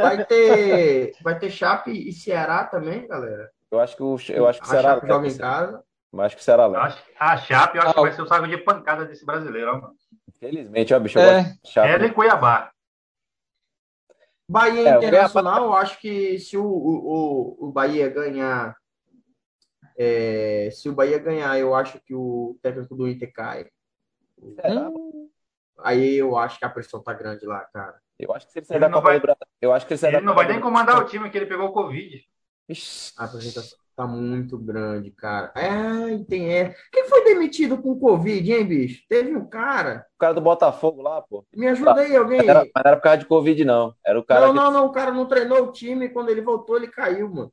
[0.00, 3.50] Vai ter, vai ter Chape e Ceará também, galera.
[3.70, 5.00] Eu acho que o, eu acho que o Ceará.
[5.04, 5.82] joga em casa.
[6.12, 6.94] Mas acho que o Ceará leva.
[7.18, 9.80] A Chape, eu acho ah, que vai ser o saco de pancada desse brasileiro, ó,
[9.80, 9.94] mano.
[10.28, 11.18] Infelizmente, ó, bicho.
[11.18, 11.56] É.
[11.76, 12.70] Ela e Cuiabá.
[14.48, 18.76] Bahia é, Internacional, eu acho que se o, o, o Bahia ganhar.
[19.98, 23.66] É, se o Bahia ganhar, eu acho que o técnico do Inter cai.
[24.40, 25.28] Hum.
[25.78, 27.98] Aí eu acho que a pressão tá grande lá, cara.
[28.18, 29.18] Eu acho que se ele sair da Copa vai...
[29.18, 29.46] do Brasil.
[29.60, 31.72] Eu acho que ele, ele não vai nem comandar o time que ele pegou o
[31.72, 32.24] Covid.
[32.68, 33.12] Ixi.
[33.16, 35.52] A apresentação tá muito grande, cara.
[35.54, 36.74] É, tem é.
[36.92, 39.02] Quem foi demitido com Covid, hein, bicho?
[39.08, 40.06] Teve um cara.
[40.16, 41.46] O cara do Botafogo lá, pô.
[41.54, 42.38] Me ajuda aí, alguém.
[42.38, 43.94] Mas era, mas não era por causa de Covid, não.
[44.04, 44.46] Era o cara.
[44.46, 44.60] Não, que...
[44.60, 44.86] não, não.
[44.86, 46.10] O cara não treinou o time.
[46.10, 47.52] Quando ele voltou, ele caiu, mano.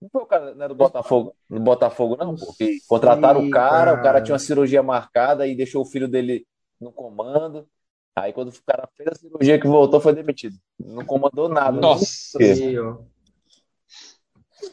[0.00, 3.50] Não foi o cara não era do Botafogo, do Botafogo, não, porque contrataram Sim, o
[3.50, 6.46] cara, cara, o cara tinha uma cirurgia marcada e deixou o filho dele
[6.80, 7.66] no comando.
[8.14, 10.56] Aí quando o cara fez a cirurgia que voltou, foi demitido.
[10.78, 11.80] Não comandou nada.
[11.80, 12.38] Nossa,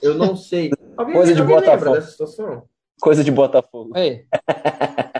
[0.02, 0.72] eu não sei.
[0.98, 1.94] Alguém, Coisa de Botafogo.
[1.94, 2.68] dessa situação?
[3.02, 3.98] Coisa de Botafogo.
[3.98, 4.26] Ei,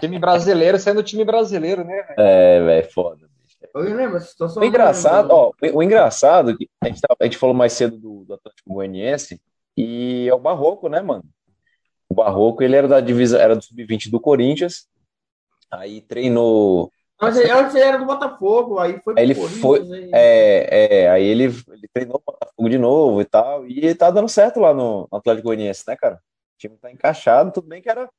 [0.00, 2.06] time brasileiro sendo time brasileiro, né?
[2.16, 3.28] É, velho, foda.
[3.74, 4.62] Alguém lembra dessa situação?
[4.62, 8.72] O engraçado, ó, o engraçado, a gente, a gente falou mais cedo do, do Atlético
[8.72, 9.40] Goianiense,
[9.76, 11.24] e é o Barroco, né, mano?
[12.08, 14.86] O Barroco, ele era da divisa, era do sub-20 do Corinthians,
[15.70, 20.10] aí treinou mas antes ele era do Botafogo, aí foi pro ele foi, aí...
[20.12, 24.28] É, é, aí ele, ele treinou o Botafogo de novo e tal, e tá dando
[24.28, 26.16] certo lá no, no Atlético Goianiense, né, cara?
[26.16, 28.10] O time tá encaixado, tudo bem que era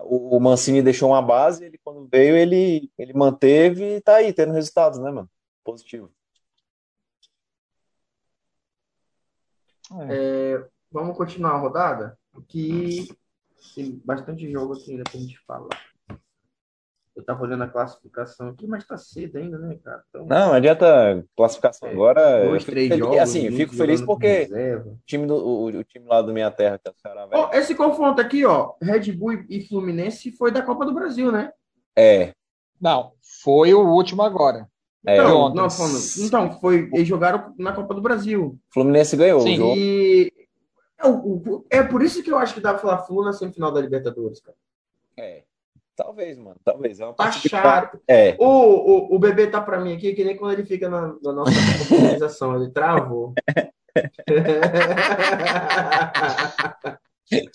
[0.00, 4.32] o, o Mancini deixou uma base, ele quando veio ele ele manteve e tá aí
[4.32, 5.28] tendo resultados, né, mano?
[5.64, 6.10] Positivo.
[10.08, 13.08] É, vamos continuar a rodada, porque
[13.74, 15.68] tem bastante jogo aqui ainda pra gente falar.
[17.14, 20.02] Eu tava olhando a classificação aqui, mas tá cedo ainda, né, cara?
[20.08, 22.46] Então, não, não adianta classificação é, agora.
[22.46, 23.18] Dois, três feliz, jogos.
[23.18, 24.48] Assim, eu fico feliz porque
[24.86, 27.42] o time, do, o, o, time lá do Minha Terra, que é o Ceará, velho.
[27.42, 31.52] Oh, esse confronto aqui, ó, Red Bull e Fluminense foi da Copa do Brasil, né?
[31.96, 32.32] É.
[32.80, 33.12] Não,
[33.42, 34.66] foi o último agora.
[35.06, 38.58] É, então, não, falando, então, foi, eles jogaram na Copa do Brasil.
[38.72, 39.54] Fluminense ganhou Sim.
[39.54, 39.76] o jogo.
[39.76, 40.32] E
[41.02, 43.80] é, é por isso que eu acho que dá pra falar Flu na semifinal da
[43.80, 44.56] Libertadores, cara.
[45.16, 45.42] É.
[45.96, 46.56] Talvez, mano.
[46.64, 47.00] Talvez.
[47.00, 48.00] É uma tá chato.
[48.08, 48.34] É.
[48.38, 51.32] O, o, o bebê tá pra mim aqui, que nem quando ele fica na, na
[51.32, 51.52] nossa
[51.94, 52.56] organização.
[52.56, 53.34] ele travou.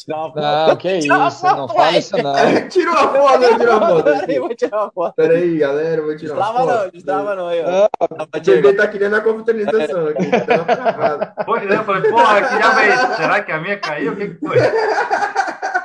[0.08, 2.34] Não, que isso, não fala isso não.
[2.70, 4.04] Tirou a foto, tirou a foto.
[4.04, 5.16] Peraí, vou tirar uma foto.
[5.16, 6.66] Peraí, galera, vou tirar uma foto.
[6.66, 7.90] Não, destrava não, aí, ó.
[8.00, 10.32] o bebê tá querendo a confraternização aqui.
[10.32, 13.16] Tá Pois é, eu falei, porra, que já veio.
[13.16, 14.14] Será que a minha caiu?
[14.14, 14.58] O que, que foi?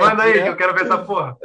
[0.00, 1.36] Manda aí, que eu quero ver essa porra.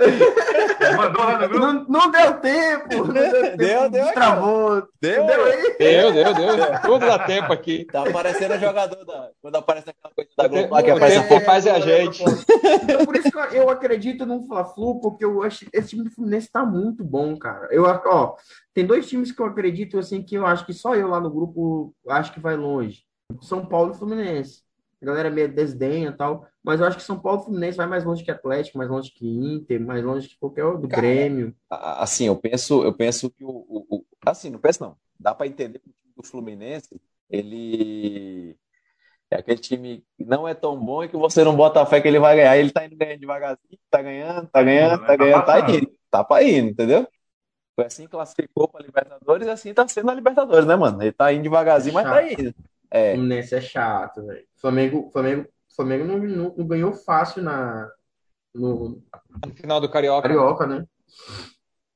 [0.98, 1.66] Mandou lá no grupo?
[1.66, 3.06] Não, não deu tempo.
[3.06, 3.58] Não deu tempo.
[3.58, 4.88] Deu, deu, Travou.
[5.02, 5.76] Deu, Deu aí?
[5.78, 6.56] Deu, deu, deu.
[6.82, 7.86] Tudo dá tempo aqui.
[7.86, 9.30] Tá aparecendo o jogador da.
[9.42, 12.24] Quando aparece aquela coisa da O Globo lá que aparece tempo faz é a gente.
[12.24, 16.12] Então, por isso que eu- eu acredito no Fla-Flu, porque eu acho esse time do
[16.12, 17.68] Fluminense tá muito bom, cara.
[17.72, 18.36] Eu, ó,
[18.74, 21.30] tem dois times que eu acredito, assim, que eu acho que só eu lá no
[21.30, 23.04] grupo acho que vai longe.
[23.42, 24.62] São Paulo e Fluminense.
[25.02, 27.88] A galera meio desdenha e tal, mas eu acho que São Paulo e Fluminense vai
[27.88, 31.02] mais longe que Atlético, mais longe que Inter, mais longe que qualquer outro, do Cara,
[31.02, 31.56] Grêmio.
[31.70, 34.98] A- Assim, eu penso, eu penso que o, o- o- Assim, não penso não.
[35.20, 37.00] Dá pra entender que o time do Fluminense,
[37.30, 38.56] ele.
[39.32, 42.08] É aquele time que não é tão bom e que você não bota fé que
[42.08, 42.56] ele vai ganhar.
[42.58, 45.92] Ele tá indo ganhando devagarzinho, tá ganhando, tá ganhando, tá Tá ganhando, tá indo.
[46.12, 47.08] Tá pra indo, entendeu?
[47.76, 51.02] Foi assim que classificou pra Libertadores e assim tá sendo a Libertadores, né, mano?
[51.02, 52.54] Ele tá indo devagarzinho, mas tá indo.
[52.92, 53.14] É.
[53.16, 54.46] Fluminense é chato, velho.
[54.58, 57.90] Flamengo, Flamengo, Flamengo não, não- não ganhou fácil na,
[58.54, 59.02] no
[59.46, 60.28] No final do Carioca.
[60.28, 60.86] Carioca, né?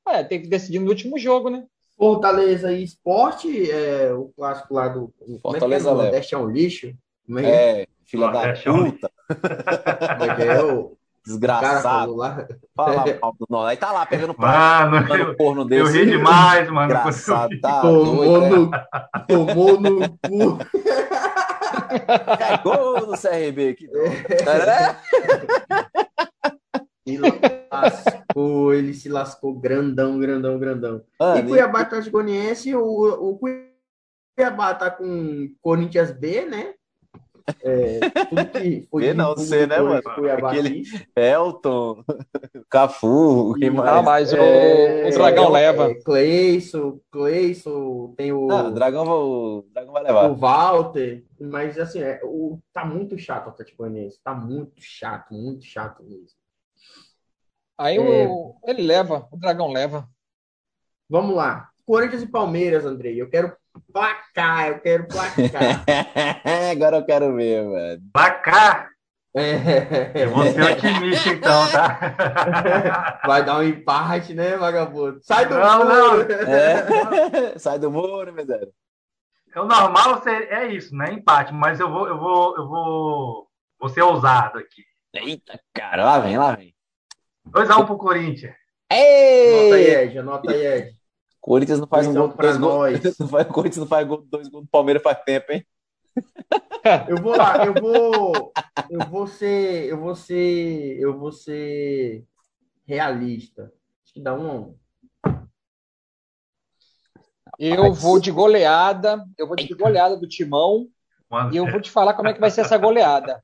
[0.08, 1.64] É, tem que decidir no último jogo, né?
[1.96, 5.12] Fortaleza e Esporte, é, o clássico lá do.
[5.18, 5.92] Como Fortaleza é que é?
[5.92, 6.02] O leva.
[6.04, 6.92] Nordeste é um lixo?
[7.26, 7.80] Como é é?
[7.82, 9.10] É, filha da é um puta,
[10.40, 10.62] é é?
[10.62, 12.14] O desgraçado.
[12.16, 12.46] lá.
[12.74, 13.70] Fala mal do Nordeste.
[13.70, 16.04] Aí tá lá pegando pau, Mano, dando eu, corno eu desse.
[16.04, 16.86] ri demais, mano.
[16.86, 20.58] Engraçado, tá Tomou doido, no, tomou no cu.
[21.90, 21.98] é.
[22.54, 23.88] É gol do CRB aqui.
[23.92, 24.38] É,
[27.06, 27.18] Se
[27.70, 31.04] lascou, ele se lascou grandão, grandão, grandão.
[31.20, 36.74] E Mano, Cuiabá Atlético Goianiense, o, o Cuiabá tá com Corinthians B, né?
[37.62, 40.02] É, tudo que foi não, C, né, mano?
[40.02, 41.06] Cuiabá Aquele- aqui.
[41.16, 42.04] Elton,
[42.70, 43.90] Cafu, quem E- mais?
[43.94, 45.90] Não, mas o, É, o Dragão é, leva.
[45.90, 50.30] É, Cleison, Cleison, tem o, Não, o Dragão, vai- o Dragão vai levar.
[50.30, 55.32] o Walter, mas assim, é, o, tá muito chato o Atlético Goianiense, tá muito chato,
[55.32, 56.36] muito chato mesmo.
[57.78, 58.26] Aí É.
[58.28, 60.08] o, ele leva, o Dragão leva.
[61.08, 63.56] Vamos lá, Corinthians e Palmeiras, Andrei, eu quero
[63.92, 65.84] placar, eu quero placar.
[66.72, 68.02] Agora eu quero ver, velho.
[68.12, 68.90] Placar.
[69.36, 73.20] É, Eu vou ser otimista, então, tá?
[73.26, 75.20] vai dar um empate, né, vagabundo?
[75.22, 76.16] Sai do Não, não.
[76.16, 76.32] muro.
[76.32, 77.58] É.
[77.58, 78.68] Sai do muro, meu Deus.
[79.54, 81.12] O normal ser- é isso, né?
[81.12, 83.46] Empate, mas eu vou, eu vou, eu vou,
[83.78, 84.82] vou ser ousado aqui.
[85.14, 86.74] Eita, cara, lá vem, lá vem.
[87.50, 88.54] 2x1 pro Corinthians.
[88.90, 89.94] Anota aí, Ei!
[90.04, 90.97] Ed, anota aí, Ed.
[91.48, 92.74] Corinthians não faz um Dois a gol, pra dois gols.
[93.02, 93.16] nós.
[93.18, 95.66] Não faz, Corinthians não faz gol, dois gols do Palmeiras faz tempo, hein?
[97.08, 98.52] Eu vou lá, eu vou,
[98.90, 102.24] eu vou ser, eu vou ser, eu vou ser
[102.86, 103.72] realista.
[104.04, 104.74] Acho que dá um
[105.24, 105.42] a.
[107.58, 110.88] Eu vou de goleada, eu vou de goleada do Timão
[111.30, 113.40] Mano, e eu vou te falar como é que vai ser essa goleada.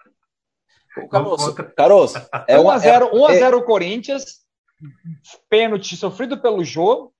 [1.10, 1.64] Caroço, contra.
[1.72, 4.44] Caroço, é uma 1x0 é- 1x0 Corinthians,
[5.48, 7.12] pênalti sofrido pelo Jô,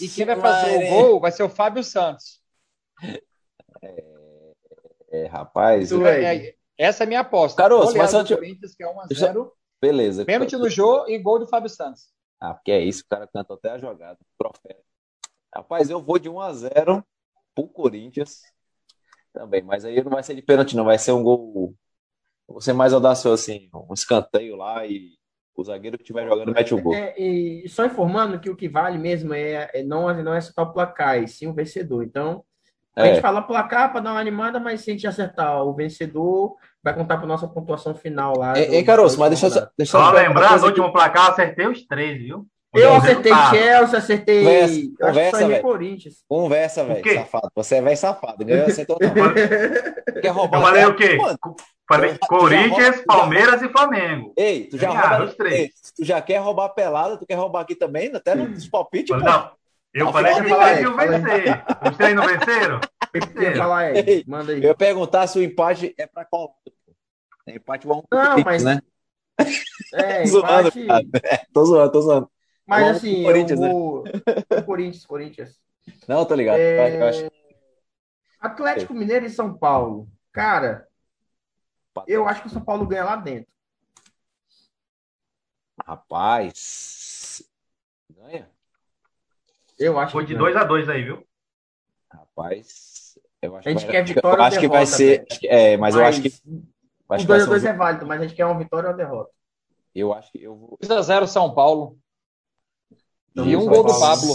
[0.00, 2.40] e quem vai fazer o é- gol vai ser o Fábio Santos.
[5.12, 7.60] É, rapaz, Tu, É, é, essa é a minha aposta.
[7.60, 9.50] Caroço, mas te- Corinthians, que é 1x0, Deixa-
[9.80, 10.24] beleza.
[10.24, 12.12] pênalti no Jô e gol do Fábio Santos.
[12.40, 14.18] Ah, porque é isso, o cara cantou até a jogada.
[14.38, 14.80] Profeta.
[15.54, 17.04] Rapaz, eu vou de 1 a 0
[17.54, 18.40] pro Corinthians
[19.32, 21.74] também, mas aí não vai ser de pênalti, não, vai ser um gol.
[22.46, 25.18] Vou ser mais audacioso assim, um escanteio lá e
[25.60, 26.94] o zagueiro que estiver jogando mete o gol.
[26.94, 30.62] É, e só informando que o que vale mesmo é, é não, não é só
[30.62, 32.02] o placar, e sim o vencedor.
[32.04, 32.42] Então,
[32.96, 35.72] a gente É, fala placar para dar uma animada, mas se a gente acertar o
[35.74, 38.58] vencedor, vai contar para nossa pontuação final lá.
[38.58, 39.66] Ei, do- ei, Caroço, mas deixa eu rodada.
[39.66, 39.72] só.
[39.78, 42.46] Deixa eu Só coisa no último placar eu acertei os três, viu?
[42.72, 43.32] Eu acertei.
[43.50, 44.44] Chelsea, acertei.
[44.44, 45.62] Conversa, eu acho que conversa, velho.
[45.62, 46.14] Corinthians.
[46.28, 47.50] Conversa, velho, safado.
[47.56, 50.20] Você é velho safado, não acertou não.
[50.20, 51.16] Quer roubar Eu falei o quê?
[51.16, 51.38] Mano,
[51.92, 54.32] Falei Tu já Corinthians, rouba- tu já Palmeiras e Flamengo.
[54.36, 55.24] Ei, tu já Ganharam rouba.
[55.30, 55.54] os três.
[55.60, 59.16] Ei, tu já quer roubar a pelada, tu quer roubar aqui também, até nos palpites,
[59.16, 59.22] pô.
[59.22, 59.50] Não,
[59.92, 61.20] eu Não, falei que os três iam fala aí.
[61.20, 61.64] vencer.
[61.90, 62.76] Os três não venceram?
[63.12, 63.34] O
[63.82, 64.10] ia?
[64.10, 64.58] Ei, Manda aí.
[64.58, 66.54] Eu ia perguntar se o empate é pra qual.
[67.46, 68.80] É empate um pro Não, Corinthians, mas- né?
[69.94, 71.02] É, zoando, empate, cara.
[71.52, 72.30] Tô zoando, tô zoando.
[72.66, 73.72] mas Vamos assim, Corinthians, eu né?
[73.72, 74.04] vou...
[74.58, 75.56] o Corinthians, Corinthians.
[76.06, 76.58] Não, tô ligado.
[76.60, 77.30] É, Eu acho-
[78.40, 80.06] Atlético Mineiro e São Paulo.
[80.32, 80.86] Cara,
[82.06, 83.50] eu acho que o São Paulo ganha lá dentro.
[85.86, 87.42] Rapaz.
[88.10, 88.50] Ganha?
[89.78, 90.66] Eu acho Foi que de ganha.
[90.66, 91.26] 2x2 aí, viu?
[92.10, 93.18] Rapaz.
[93.40, 95.24] Eu acho A gente que vai, quer vitória eu ou acho que vai derrota, ser.
[95.26, 96.28] que- é, mas, eu acho que.
[96.28, 98.44] Acho o que vai 2 ser a 2 um- é válido, mas a gente quer
[98.44, 99.30] uma vitória ou uma derrota.
[99.94, 100.78] Eu acho que eu vou.
[100.82, 101.98] 2x0 São Paulo.
[103.32, 104.00] Então, E um São gol do Paulo.
[104.00, 104.34] Pablo.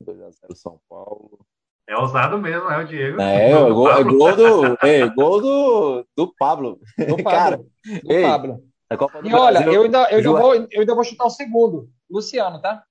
[0.00, 1.46] 2x0 São Paulo.
[1.90, 3.20] É ousado mesmo, né, o Diego?
[3.20, 4.86] É, o do gol, é gol do.
[4.86, 6.78] É, gol do, do Pablo.
[6.96, 7.24] Do Pablo.
[7.24, 8.62] Cara, do ei, Pablo.
[8.88, 11.30] A Copa do e olha, eu ainda, eu, ainda vou, eu ainda vou chutar o
[11.30, 11.90] segundo.
[12.08, 12.84] Luciano, tá?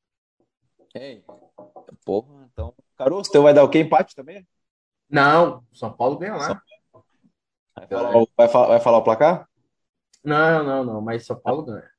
[0.93, 1.23] Ei,
[2.03, 2.73] porra, então.
[2.97, 3.79] Caruso, teu vai dar o quê?
[3.79, 4.45] Empate também?
[5.09, 6.61] Não, São Paulo ganha lá.
[7.75, 9.47] Vai falar, vai, falar, vai falar o placar?
[10.25, 11.89] Não, não, não, mas São Paulo ganha.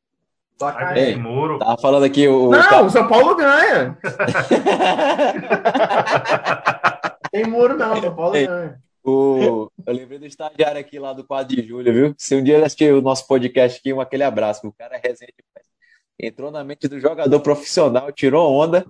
[0.59, 1.59] Placar Ei, Muro.
[1.59, 2.51] Tava falando aqui o.
[2.51, 3.97] Não, o São Paulo ganha.
[7.31, 8.81] Tem muro não, São Paulo Ei, ganha.
[9.03, 12.15] O, eu lembrei do estagiário aqui lá do 4 de julho, viu?
[12.19, 15.01] Se um dia ele assistir o nosso podcast aqui, um aquele abraço, o cara é
[15.03, 15.67] resenha demais.
[16.19, 18.85] Entrou na mente do jogador profissional, tirou onda,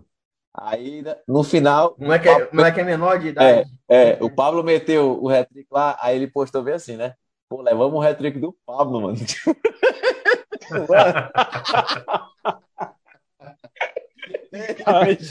[0.53, 1.95] aí no final.
[1.97, 3.71] Não é que, é, não é, que é menor de idade?
[3.89, 7.15] É, é, o Pablo meteu o hat-trick lá, aí ele postou bem assim, né?
[7.49, 9.19] Pô, levamos o hat-trick do Pablo, mano.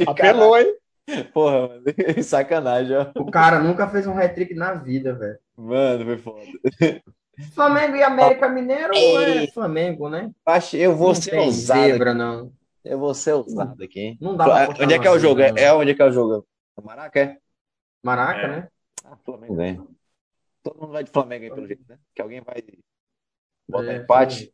[0.07, 0.73] Apelou, hein?
[1.33, 1.83] Porra, mano,
[2.23, 3.11] sacanagem, ó.
[3.15, 5.39] O cara nunca fez um hat-trick na vida, velho.
[5.57, 6.45] Mano, foi foda.
[7.53, 9.45] Flamengo e América Mineiro Ei.
[9.45, 10.29] é Flamengo, né?
[10.73, 11.79] Eu vou não ser ousado.
[11.79, 12.51] Zebra, não.
[12.83, 14.17] Eu vou ser ousado aqui.
[14.19, 15.41] Não dá pra Onde é que é o jogo?
[15.41, 16.45] É, é onde é que é o jogo?
[16.83, 17.37] Maraca, é?
[18.03, 18.47] Maraca, é.
[18.47, 18.67] né?
[19.05, 19.83] Ah, Flamengo ganha.
[20.61, 21.97] Todo mundo vai de Flamengo aí, pelo jeito, né?
[22.13, 22.61] Que alguém vai
[23.67, 24.53] botar é, empate.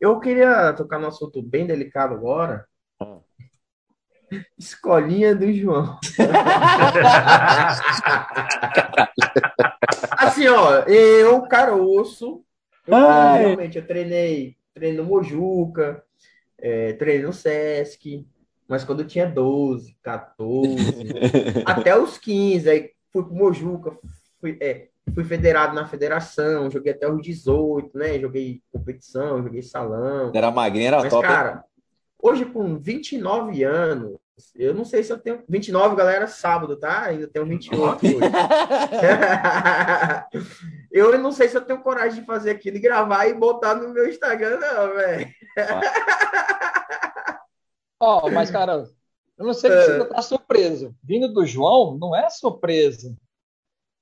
[0.00, 2.66] Eu queria tocar num assunto bem delicado agora.
[3.00, 3.18] Ah.
[4.58, 5.98] Escolinha do João.
[10.18, 12.42] assim, ó, eu, caroço,
[12.86, 16.02] eu, realmente, eu treinei, treinei no Mojuca,
[16.58, 18.26] é, treinei no Sesc,
[18.68, 20.74] mas quando eu tinha 12, 14,
[21.66, 23.96] até os 15, aí fui pro Mojuca,
[24.40, 28.18] fui, é, fui federado na federação, joguei até os 18, né?
[28.18, 30.32] Joguei competição, joguei salão.
[30.34, 31.26] Era magrinho, era mas, top.
[31.26, 31.64] Cara,
[32.24, 34.16] hoje com 29 anos,
[34.54, 37.04] eu não sei se eu tenho 29, galera, sábado, tá?
[37.04, 38.18] Ainda tenho 28 hoje.
[40.90, 43.90] eu não sei se eu tenho coragem de fazer aquilo e gravar e botar no
[43.90, 45.28] meu Instagram, não, velho.
[48.00, 48.88] Ó, oh, mas, cara,
[49.36, 50.94] eu não sei se você tá surpreso.
[51.02, 53.14] Vindo do João, não é surpresa.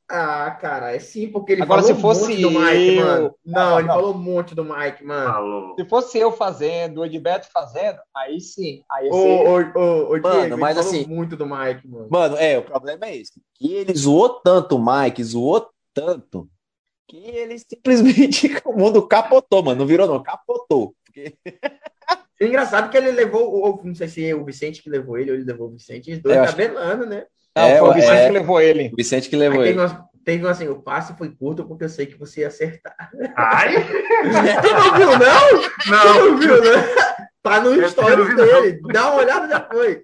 [0.08, 3.04] Ah, cara, é sim, porque ele Agora, falou se fosse um monte do Mike, eu...
[3.04, 3.34] mano.
[3.44, 3.94] Não, não ele não.
[3.94, 5.32] falou um monte do Mike, mano.
[5.32, 5.74] Falou.
[5.78, 8.82] Se fosse eu fazendo, o Edbeto fazendo, aí sim.
[8.90, 12.08] Aí ô, ô, ô, ô, Diego, mano, mas assim, muito do Mike, mano.
[12.10, 13.40] Mano, é, o problema é esse.
[13.54, 16.48] Que ele zoou tanto o Mike, zoou tanto,
[17.12, 19.80] que ele simplesmente, o mundo capotou, mano.
[19.80, 20.94] Não virou, não, capotou.
[21.04, 21.36] Porque...
[22.40, 25.36] É engraçado que ele levou, não sei se é o Vicente que levou ele ou
[25.36, 27.26] ele levou o Vicente, os dois é, cabelando, né?
[27.56, 28.90] Não, é, foi o Vicente é, que levou ele.
[28.92, 29.74] O Vicente que levou ele.
[29.74, 29.94] Teve,
[30.24, 33.10] teve assim, o passe foi curto porque eu sei que você ia acertar.
[33.36, 33.74] Ai!
[34.62, 35.52] tu não viu, não?
[35.88, 36.12] Não.
[36.12, 36.82] Tu não viu, né?
[37.42, 38.80] Tá no histórico dele.
[38.92, 39.98] Dá uma olhada depois.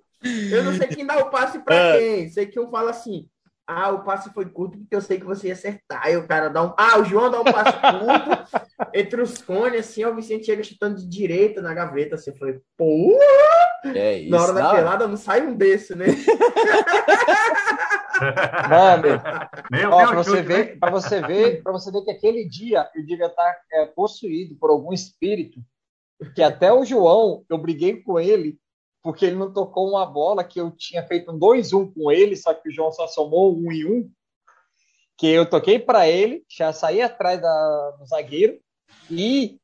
[0.50, 1.98] Eu não sei quem dá o passe pra ah.
[1.98, 2.28] quem.
[2.28, 3.26] Sei que um fala assim,
[3.70, 6.00] ah, o passe foi curto porque eu sei que você ia acertar.
[6.02, 6.72] Aí o cara dá um.
[6.74, 10.96] Ah, o João dá um passe curto entre os cones, assim, o Vicente chega chutando
[10.96, 12.14] de direita na gaveta.
[12.14, 13.18] Assim, eu falei, pô!
[13.84, 16.06] É isso, na hora da pelada não sai um desse, né?
[18.68, 19.22] Mano,
[19.70, 20.76] meu, ó, para você ver, né?
[20.80, 24.70] para você ver, para você ver que aquele dia eu devia estar é, possuído por
[24.70, 25.60] algum espírito,
[26.34, 28.58] que até o João eu briguei com ele
[29.02, 32.52] porque ele não tocou uma bola que eu tinha feito um 2-1 com ele, só
[32.52, 34.10] que o João só somou um e um,
[35.16, 38.58] que eu toquei para ele, já saí atrás da, do zagueiro
[39.10, 39.58] e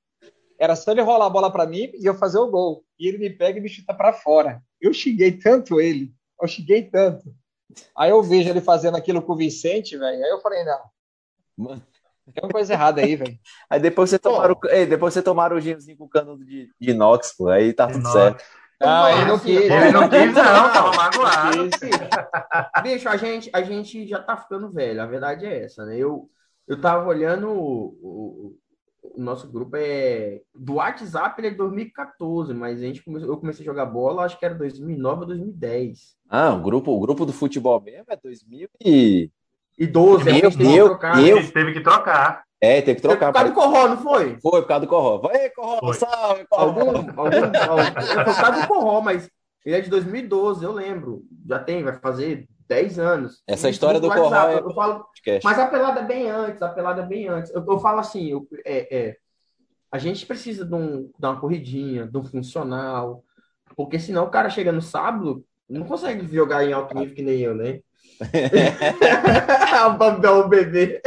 [0.58, 2.84] era só ele rolar a bola para mim e eu fazer o gol.
[2.98, 4.62] E ele me pega e me chuta para fora.
[4.80, 7.34] Eu xinguei tanto ele, eu xinguei tanto.
[7.96, 10.24] Aí eu vejo ele fazendo aquilo com o Vicente, velho.
[10.24, 10.80] Aí eu falei, não.
[11.56, 11.82] Mano.
[12.32, 13.38] Tem uma coisa errada aí, velho.
[13.68, 14.58] Aí depois você tomaram,
[14.88, 17.48] depois você tomaram o ginzinho com o cano de, de inox, pô.
[17.48, 18.42] Aí tá tudo certo.
[18.80, 19.60] Não, ele não quis.
[19.60, 21.68] Ele não quis, não, tava magoado.
[22.82, 25.96] Bicho, a gente, a gente já tá ficando velho, a verdade é essa, né?
[25.96, 26.28] Eu,
[26.66, 28.58] eu tava olhando o, o,
[29.14, 33.36] o nosso grupo é do WhatsApp, ele é de 2014, mas a gente começou, eu
[33.36, 36.16] comecei a jogar bola, acho que era 2009 ou 2010.
[36.28, 39.30] Ah, o grupo, o grupo do futebol mesmo é 2000 e...
[39.76, 41.26] E 12, eu, a gente teve eu, que trocar.
[41.26, 42.44] Eu, teve que trocar.
[42.64, 43.32] É, teve que trocar.
[43.32, 44.38] Foi por causa do Corró, não foi?
[44.40, 45.18] Foi por causa do Corró.
[45.18, 46.62] Vai, Corró, salve, Corró.
[46.62, 49.30] Algum, algum, algum, foi por causa do Corró, mas
[49.64, 51.22] ele é de 2012, eu lembro.
[51.46, 53.42] Já tem, vai fazer 10 anos.
[53.46, 54.58] Essa história do Corró é...
[54.60, 55.06] Eu falo,
[55.42, 57.52] mas a pelada é bem antes, a pelada é bem antes.
[57.52, 59.16] Eu, eu falo assim, eu, é, é,
[59.90, 63.22] a gente precisa de, um, de uma corridinha, de um funcional,
[63.76, 67.40] porque senão o cara chega no sábado, não consegue jogar em alto nível que nem
[67.40, 67.80] eu, né?
[70.30, 71.00] o bebê.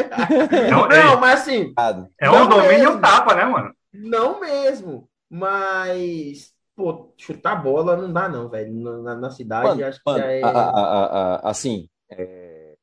[0.70, 1.74] Não, não, mas assim.
[2.20, 3.02] É um domínio mesmo.
[3.02, 3.74] tapa, né, mano?
[3.94, 5.10] Não mesmo.
[5.30, 8.74] Mas, pô, chutar bola não dá, não, velho.
[8.74, 10.44] Na, na cidade, mano, acho que mano, já é.
[10.44, 12.76] A, a, a, assim, é,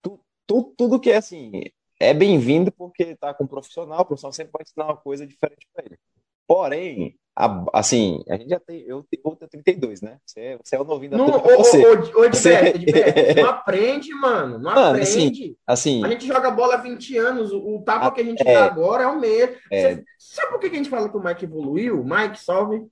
[0.00, 1.62] tu, tu, tudo que é assim.
[2.00, 5.68] é bem-vindo porque tá com um profissional, o profissional sempre vai ensinar uma coisa diferente
[5.72, 5.98] para ele.
[6.46, 10.18] Porém, a- assim, a gente já tem, eu te- vou ter 32, né?
[10.26, 11.84] Você, é- você é o novinho da Não, turma, ô, você.
[11.86, 11.90] ô,
[12.20, 14.58] ô, Edberto, Edberto, não aprende, mano.
[14.58, 15.56] Não Mano, assim, aprende.
[15.66, 18.42] Assim, A gente joga bola há 20 anos, o, o tapa Ah, que a gente
[18.46, 18.52] é.
[18.52, 19.56] dá agora é o mesmo.
[19.70, 19.94] É.
[19.94, 22.04] Você- sabe por que a gente fala que o Mike evoluiu?
[22.04, 22.86] Mike, salve.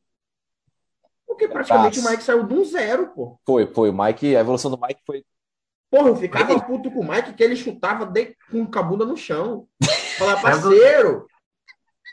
[1.27, 2.09] Porque praticamente Abraço.
[2.09, 3.39] o Mike saiu de um zero, pô.
[3.47, 3.91] foi, foi.
[3.91, 5.23] O Mike, a evolução do Mike foi.
[5.91, 9.17] Porra, eu ficava puto com o Mike que ele chutava de, com a bunda no
[9.17, 9.67] chão.
[10.19, 11.27] Falar, parceiro.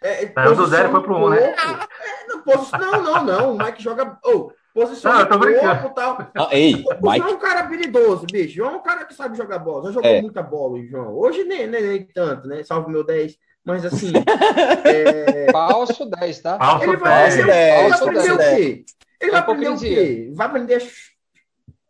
[0.04, 1.52] É, é, Saiu do zero e foi pro um, né?
[1.52, 3.56] É, não, posi- não, não, não.
[3.56, 4.18] O Mike joga.
[4.24, 6.18] Oh, posição Não, eu tô corpo e tal.
[6.36, 8.56] Ah, ei, O João é Mike, um cara habilidoso, bicho.
[8.56, 9.86] João é um cara que sabe jogar bola.
[9.86, 10.22] Já jogou É.
[10.22, 11.14] muita bola, João.
[11.18, 12.64] Hoje nem, nem, nem tanto, né?
[12.64, 13.36] Salve meu 10.
[13.66, 14.14] Mas assim,
[14.86, 16.58] é, Falso 10, tá?
[16.58, 17.38] Falso ele vai, dez.
[17.40, 18.86] ele vai Falso aprender o quê?
[19.20, 20.32] Ele vai É aprender o quê?
[20.36, 20.88] Vai aprender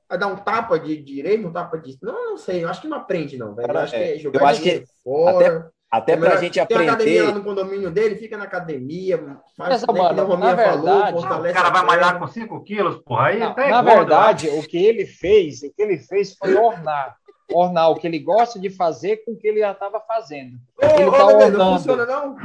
[0.09, 1.97] a, dar um tapa de direito, um tapa de.
[2.01, 2.63] Não, não sei.
[2.63, 3.71] Eu acho que não aprende, não, velho.
[3.71, 5.35] Eu acho que é, jogar eu acho que fora.
[5.47, 7.37] até É pra melhor- gente Tem uma academia lá aprender.
[7.39, 10.63] no condomínio dele, fica na academia, faz Mas, né, que nem mano, o Rominha na
[10.63, 13.27] falou, verdade- Ah, o cara vai malhar com 5 quilos, porra.
[13.27, 16.53] Aí Não, até na gordo, verdade, o que ele fez, o que ele fez foi
[16.55, 17.15] ornar.
[17.49, 20.57] Ornar o que ele gosta de fazer com o que ele já estava fazendo.
[20.81, 21.77] Ô, Ele ô, tá não ornando.
[21.77, 22.35] funciona não?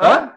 [0.00, 0.32] Hã?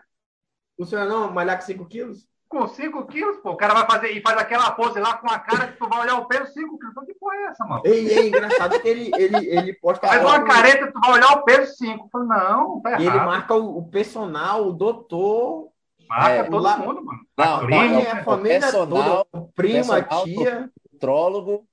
[0.78, 2.28] Funciona não malhar com 5 quilos?
[2.52, 3.52] Com 5 quilos, pô.
[3.52, 6.02] O cara vai fazer e faz aquela pose lá com a cara que tu vai
[6.02, 6.92] olhar o peso 5 quilos.
[6.92, 7.82] Então, que porra é essa, mano?
[7.86, 11.44] E é engraçado que ele, ele, ele posta Faz uma careta, tu vai olhar o
[11.44, 12.10] peso 5.
[12.12, 13.26] Falei, não, tá e ele errado.
[13.26, 15.70] marca o, o personal, o doutor,
[16.10, 17.20] Marca É, todo lá- mundo, mano.
[17.38, 18.22] Não, A não, clínica, não.
[18.22, 21.66] a família personal- toda, o prima, a personal- tia, Nutrólogo.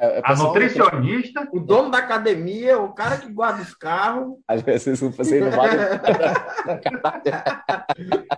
[0.00, 1.46] É a nutricionista.
[1.52, 4.36] o dono da academia, o cara que guarda os carros.
[4.48, 5.76] Às vezes você não vale.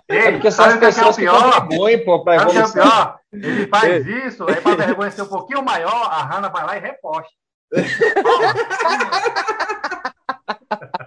[0.09, 1.61] Ei, É porque são as o que é pessoas que pior?
[1.61, 2.83] contribuem pô, para a Sabe o que é evolução.
[2.83, 3.19] pior?
[3.33, 6.79] Ele faz isso, aí pra vergonha ser um pouquinho maior, a Hanna vai lá e
[6.79, 7.31] reposta.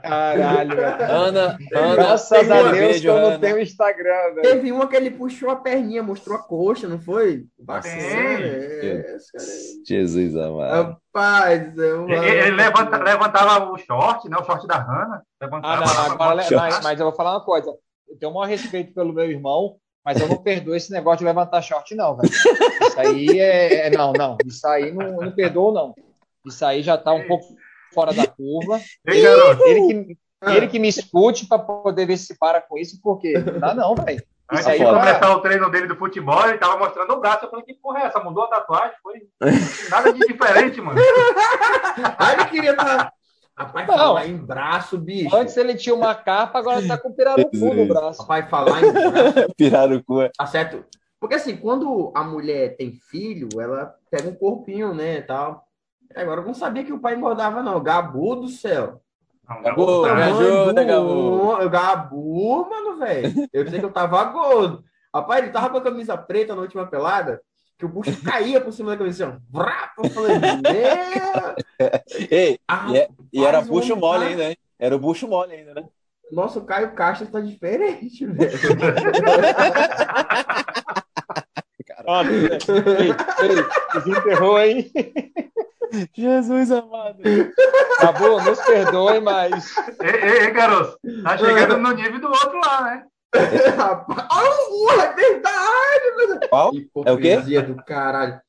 [0.09, 1.03] Caralho, velho.
[1.13, 4.43] Ana, Ana, Graças a Deus que eu não tenho Instagram, velho.
[4.43, 7.45] Teve uma que ele puxou a perninha, mostrou a coxa, não foi?
[7.59, 9.17] Bacana, é.
[9.87, 10.97] Jesus amado.
[11.15, 14.37] Rapaz, eu, Ele, ele levanta- levantava o short, né?
[14.39, 15.23] O short da Hanna.
[15.41, 17.69] Ah, não, agora, mas, mas eu vou falar uma coisa.
[18.09, 21.25] Eu tenho o maior respeito pelo meu irmão, mas eu não perdoo esse negócio de
[21.25, 22.33] levantar short, não, velho.
[22.33, 23.87] Isso aí é.
[23.87, 24.37] é- não, não.
[24.45, 25.95] Isso aí não, não perdoo, não.
[26.47, 27.47] Isso aí já tá um pouco
[27.95, 28.78] fora da curva.
[29.09, 30.55] Ei, Ele que, Ah.
[30.57, 33.95] ele que me escute para poder ver se para com isso, porque não dá, não,
[33.95, 34.22] velho.
[34.53, 37.47] antes de começar o treino dele do futebol, ele tava mostrando o braço.
[37.47, 38.20] Eu falei, que porra é essa?
[38.20, 38.92] Mudou a tatuagem?
[39.03, 39.14] Foi
[39.90, 41.01] nada de diferente, mano.
[42.18, 43.12] Aí ele queria estar.
[43.57, 43.95] Rapaz, Não.
[43.97, 45.34] falar em braço, bicho.
[45.34, 48.20] Antes ele tinha uma capa, agora tá com pirarucu no braço.
[48.22, 50.22] Rapaz, falar em braço, Piraram o cu.
[50.22, 50.30] é.
[50.36, 50.84] tá certo?
[51.20, 55.64] Porque assim, quando a mulher tem filho, ela pega um corpinho, né, tal.
[56.15, 57.83] Agora eu não sabia que o pai engordava, não.
[57.83, 59.01] Gabu do céu.
[59.49, 61.69] Não, Gabu, garoto, me ajuda, Gabu.
[61.71, 63.35] Gabu, mano, velho.
[63.53, 64.83] Eu pensei que eu tava gordo.
[65.15, 67.41] Rapaz, ele tava com a camisa preta na última pelada,
[67.79, 69.27] que o bucho caía por cima da camisa.
[69.27, 70.03] assim, ó.
[70.03, 71.55] Eu falei, meu...
[72.31, 74.57] Ei, Ah, e, é- e era bucho mole tá- ainda, hein?
[74.79, 75.85] Era o bucho mole ainda, né?
[76.33, 78.51] Nossa, o Caio Castro tá diferente, velho.
[82.07, 82.23] Ó,
[83.95, 84.91] desenterrou, hein?
[86.12, 87.18] Jesus amado.
[87.99, 89.76] Acabou, nos perdoe, mas.
[90.03, 93.05] Ei, ei, ei, garoto, tá chegando no nível do outro lá, né?
[93.76, 94.28] Rapaz,
[94.70, 96.70] oh, é verdade, meu Qual?
[97.05, 97.32] É o quê?
[97.32, 98.41] Hipocrisia do caralho.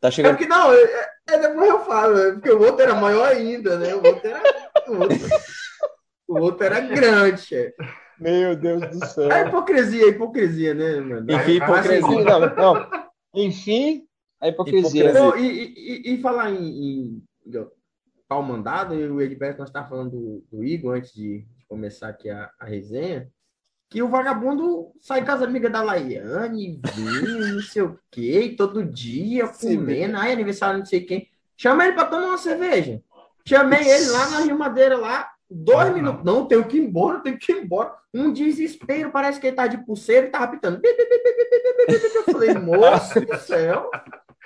[0.00, 0.36] Tá É chegando.
[0.36, 3.94] porque não, é, é depois eu falo, é porque o outro era maior ainda, né?
[3.94, 4.42] O outro era.
[4.88, 5.18] O outro,
[6.28, 7.74] o outro era grande, chefe.
[8.20, 9.32] Meu Deus do céu.
[9.32, 11.26] É hipocrisia, é hipocrisia, né, mano?
[11.32, 12.24] Enfim, hipocrisia.
[12.24, 12.90] Não, não.
[13.34, 14.04] Enfim,
[14.40, 15.10] a hipocrisia.
[15.10, 15.38] hipocrisia.
[15.38, 17.22] E, e, e, falar em, em
[18.28, 22.30] pau mandado, e o Edberto, nós estávamos falando do, do, Igor antes de começar aqui
[22.30, 23.28] a, a resenha,
[23.90, 28.84] que o vagabundo sai com as amigas da Laiane, vem, não sei o quê, todo
[28.84, 31.28] dia, comendo, aí aniversário não sei quem.
[31.56, 33.02] Chama ele para tomar uma cerveja.
[33.44, 36.24] Chamei ele lá na Rio Madeira, lá, dois ah, minutos.
[36.24, 36.40] Não.
[36.40, 37.92] não, tenho que ir embora, tenho que ir embora.
[38.14, 40.80] Um desespero, parece que ele tá de pulseira e tá apitando.
[42.14, 43.90] Eu falei, moço do céu.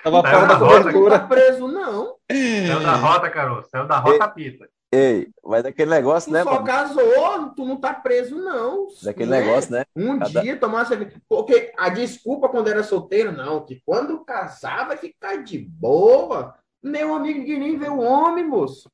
[0.05, 1.19] Tava Tá fora da não cobertura.
[1.19, 2.15] tá preso, não.
[2.31, 3.69] Céu da rota, caroço.
[3.69, 4.69] Céu da rota pita.
[4.93, 6.63] Ei, mas daquele negócio, Tu né, só mano?
[6.65, 8.87] casou, tu não tá preso, não.
[9.03, 9.41] Daquele né?
[9.41, 9.83] negócio, né?
[9.95, 11.11] Um Cada- dia tomar cerveja.
[11.27, 16.53] Porque a desculpa quando era solteiro, não, que quando casar vai ficar de boa.
[16.83, 18.89] Meu amigo, ninguém nem vê o homem, moço.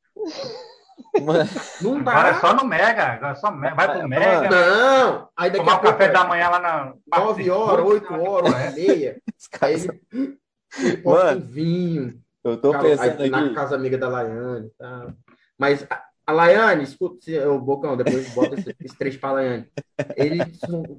[1.21, 1.49] Mano,
[1.81, 2.39] Não Agora é dá.
[2.39, 3.03] só no Mega.
[3.03, 3.75] Agora é só Mega.
[3.75, 4.07] Vai pro.
[4.07, 4.49] Mega.
[4.49, 5.29] Não.
[5.35, 6.93] Aí daqui Tomar a o pouco, café da manhã lá na.
[7.19, 9.21] 9 horas, 8 horas, 8 e meia.
[9.61, 10.37] Aí ele,
[11.05, 12.19] um Mano, vinho.
[12.43, 13.53] eu tô Cara, pensando aí, na aqui.
[13.55, 15.13] casa amiga da Laiane e tal.
[15.57, 19.67] Mas a- A Laiane, escuta, o Bocão, depois bota esse, esse três pra Laiane.
[20.15, 20.39] Ele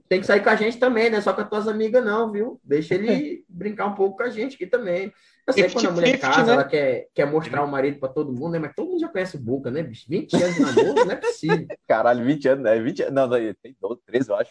[0.08, 1.20] tem que sair com a gente também, né?
[1.20, 2.60] Só com as tuas amigas, não, viu?
[2.62, 5.12] Deixa ele brincar um pouco com a gente aqui também.
[5.46, 6.52] Eu sei que quando a mulher casa, né?
[6.52, 8.58] ela quer, quer mostrar o marido pra todo mundo, né?
[8.58, 10.04] Mas todo mundo já conhece o Boca, né, bicho?
[10.08, 11.66] 20 anos de namoro, não é possível.
[11.88, 12.80] Caralho, 20 anos, né?
[12.80, 14.50] 20 Não, não, tem 12, 13, eu acho.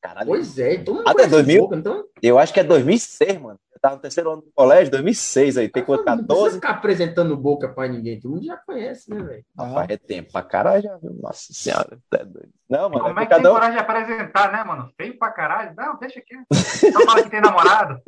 [0.00, 0.26] Caralho.
[0.26, 2.04] Pois é, todo mundo Até 2000, Boca, então...
[2.22, 3.58] Eu acho que é 2006, mano.
[3.72, 6.04] Eu tava no terceiro ano do colégio, 2006 aí, tem quanto?
[6.04, 6.28] 14?
[6.28, 9.44] Não precisa ficar apresentando boca pra ninguém, todo mundo já conhece, né, velho?
[9.56, 11.14] Ah, é tempo pra caralho já, viu?
[11.20, 12.48] Nossa senhora, tá doido.
[12.68, 13.04] Não, mano.
[13.04, 14.90] Como é, é que tem coragem de apresentar, né, mano?
[14.96, 15.74] Feio pra caralho?
[15.76, 16.34] Não, deixa aqui.
[16.52, 18.00] Só fala que tem namorado.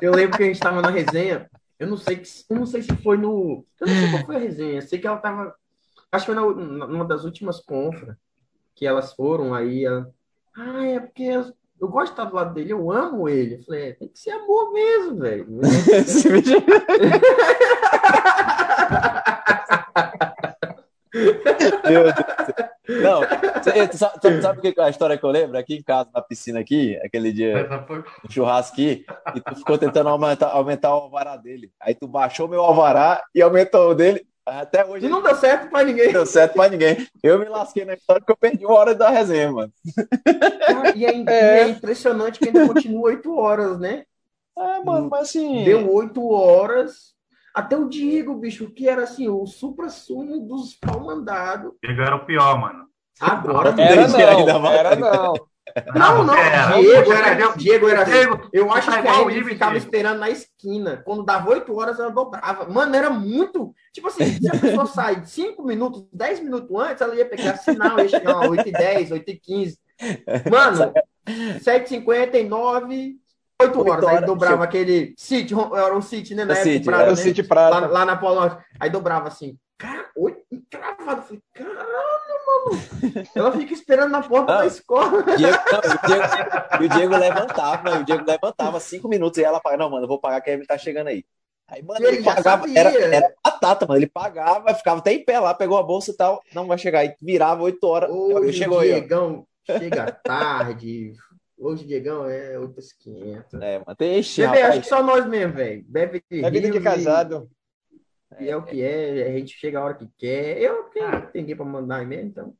[0.00, 2.96] Eu lembro que a gente tava na resenha, eu não sei, eu não sei se
[2.96, 3.64] foi no.
[3.80, 5.54] Eu não sei qual foi a resenha, eu sei que ela tava.
[6.10, 8.16] Acho que foi na, numa das últimas confras
[8.74, 9.84] que elas foram aí.
[9.84, 10.10] Ela,
[10.56, 11.30] ah, é porque
[11.80, 13.56] eu gosto de estar do lado dele, eu amo ele.
[13.56, 15.46] Eu falei, é, tem que ser amor mesmo, velho.
[21.14, 22.14] Meu Deus
[23.02, 23.22] Não,
[23.92, 25.56] sabe, sabe o que a história que eu lembro?
[25.56, 27.68] Aqui em casa, na piscina aqui, aquele dia,
[28.22, 31.72] no churrasco aqui, e tu ficou tentando aumentar, aumentar o alvará dele.
[31.80, 34.26] Aí tu baixou meu alvará e aumentou o dele.
[34.46, 35.06] Até hoje.
[35.06, 36.06] E não deu certo pra ninguém.
[36.06, 37.08] Não deu certo pra ninguém.
[37.22, 39.72] Eu me lasquei na história porque eu perdi uma hora da resenha, mano.
[40.94, 41.60] e, é, é.
[41.60, 44.04] é, impressionante que ainda continua oito horas, né?
[44.56, 45.64] É, mano, mas assim.
[45.64, 47.14] Deu oito horas.
[47.54, 51.72] Até o Diego, bicho, que era assim, o supra-sumo dos pau mandados.
[51.82, 52.84] Diego era o pior, mano.
[53.20, 55.34] Agora era não, era não.
[55.94, 56.80] Não, não, não.
[56.80, 61.02] Diego, era, Diego era Diego, eu acho que a gente ficava esperando na esquina.
[61.04, 62.68] Quando dava 8 horas, ela dobrava.
[62.68, 63.74] Mano, era muito.
[63.92, 67.98] Tipo assim, se a pessoa sai 5 minutos, 10 minutos antes, ela ia pegar sinal,
[67.98, 69.78] ia chegar 8 e 10, 8 e 15.
[70.50, 70.92] Mano,
[71.60, 73.14] 7h59,
[73.62, 74.04] 8 horas.
[74.04, 76.44] Aí dobrava aquele City, era um City, né?
[76.44, 77.16] Na época, City, Prada, né?
[77.16, 77.80] City Prada.
[77.80, 78.64] Lá, lá na Norte.
[78.78, 79.56] Aí dobrava assim.
[79.78, 81.22] Cara, oito encravado.
[81.22, 82.13] Falei, caralho,
[82.46, 83.24] mano.
[83.34, 85.22] Ela fica esperando na porta não, da escola.
[85.36, 89.60] Diego, não, o Diego, e o Diego levantava, o Diego levantava cinco minutos e ela
[89.60, 91.24] falava, não, mano, eu vou pagar que ele tá chegando aí.
[91.66, 93.98] Aí, mano, ele, ele pagava, era, era batata, mano.
[93.98, 96.42] Ele pagava, ficava até em pé lá, pegou a bolsa e tal.
[96.54, 97.00] Não vai chegar.
[97.00, 98.10] Aí virava oito horas.
[98.10, 101.14] Hoje chegou Diegão aí, chega tarde.
[101.56, 103.54] Hoje, Diegão, é outras 500.
[103.62, 105.84] É, mas tem Bebê, acho que só nós mesmo, velho.
[105.88, 107.48] Bebe de É vida de casado.
[108.40, 110.58] E é o que é, a gente chega a hora que quer.
[110.60, 111.20] Eu porque ah.
[111.20, 112.54] tem ninguém para mandar e-mail, então.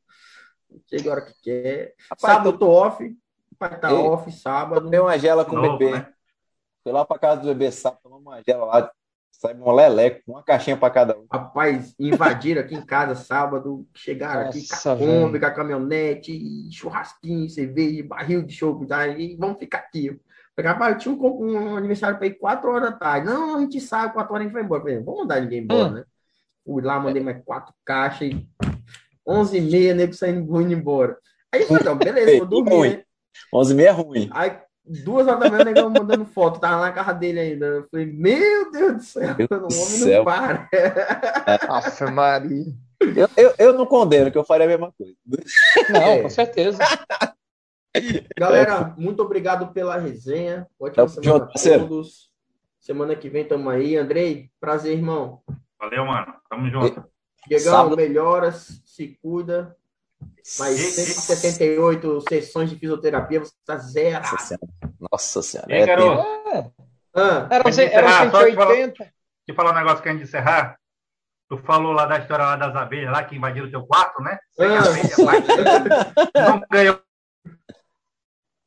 [0.89, 1.95] Chega a hora que quer.
[2.11, 3.17] Rapaz, sábado eu tô off.
[3.59, 4.83] Pai tá Ei, off, sábado.
[4.83, 5.93] Tomei uma gela com o bebê.
[5.93, 6.13] Né?
[6.83, 8.93] Fui lá para casa do bebê sábado, tomamos uma gela lá.
[9.31, 11.27] Sai um leleco, uma caixinha para cada um.
[11.31, 16.71] Rapaz, invadiram aqui em casa sábado, chegaram Nossa, aqui com a Kombi, com a caminhonete,
[16.71, 19.07] churrasquinho, cerveja, barril de chope, tá?
[19.09, 20.19] e vamos ficar aqui.
[20.63, 23.27] Rapaz, tinha um, um aniversário para ir 4 horas da tarde.
[23.27, 24.83] Não, a gente sai, 4 horas a gente vai embora.
[24.83, 25.95] Falei, vamos mandar ninguém embora, hum.
[25.95, 26.05] né?
[26.65, 28.47] Fui lá, mandei mais quatro caixas e
[29.27, 31.19] 11 e meia, nego saindo indo embora.
[31.53, 32.91] Aí falei, então, beleza, vou dormir, ruim.
[32.91, 33.03] né?
[33.53, 34.31] 11 e meia é ruim.
[34.33, 37.67] Aí, duas horas da manhã, negão mandando foto, tava lá na casa dele ainda.
[37.67, 40.19] Eu falei, meu Deus do céu, meu o homem céu.
[40.19, 40.69] não para.
[41.69, 42.65] Nossa, Maria.
[43.01, 45.15] Eu, eu, eu não condeno, que eu faria a mesma coisa.
[45.91, 46.23] Não, é.
[46.23, 46.79] com certeza.
[48.37, 50.67] Galera, muito obrigado pela resenha.
[50.79, 52.31] Ótima semana a todos.
[52.81, 53.97] Semana que vem estamos aí.
[53.97, 55.43] Andrei, prazer, irmão.
[55.79, 56.35] Valeu, mano.
[56.51, 57.05] Tamo junto.
[57.47, 57.97] Diegão, Sábado...
[57.97, 59.77] melhoras, se cuida.
[60.59, 64.23] Mais 178 sessões de fisioterapia, você está zero.
[64.23, 64.95] Nossa senhora.
[65.11, 65.71] Nossa senhora.
[65.71, 66.23] E aí, é garoto?
[66.49, 66.71] É.
[67.15, 68.95] Ah, era, era 180.
[68.97, 69.13] Deixa
[69.49, 70.79] eu falar um negócio que a gente encerrar.
[71.49, 74.39] Tu falou lá da história lá das abelhas lá que invadiram o teu quarto, né?
[74.59, 74.81] Ah.
[76.51, 76.99] Não ganhou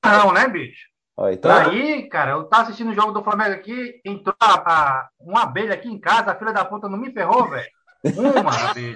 [0.07, 0.87] não, né, bicho?
[1.17, 1.51] Ó, então...
[1.51, 5.73] Aí, cara, eu tava assistindo o jogo do Flamengo aqui, entrou a, a, uma abelha
[5.73, 7.67] aqui em casa, a filha da puta não me ferrou, velho.
[8.15, 8.95] Uma abelha.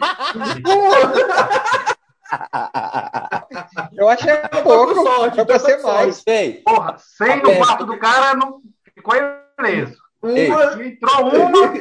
[3.98, 6.24] eu achei pouco, sorte, eu passei mais.
[6.28, 8.62] Ei, Porra, sem no quarto do cara, não
[8.94, 9.16] ficou
[9.60, 9.98] ileso.
[10.22, 11.74] Uma, entrou uma,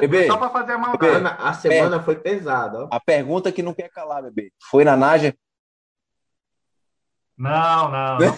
[0.00, 1.36] bebê, só pra fazer a maldade.
[1.38, 2.88] A semana é, foi pesada.
[2.90, 4.50] A pergunta que não quer calar, bebê.
[4.68, 5.32] Foi na Naja?
[7.40, 8.18] Não, não.
[8.18, 8.28] não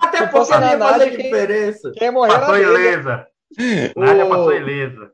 [0.00, 1.92] Até porque não ia fazer quem, diferença.
[1.94, 3.26] Quem morreu passou ilesa.
[3.94, 5.12] Nádia passou ilesa.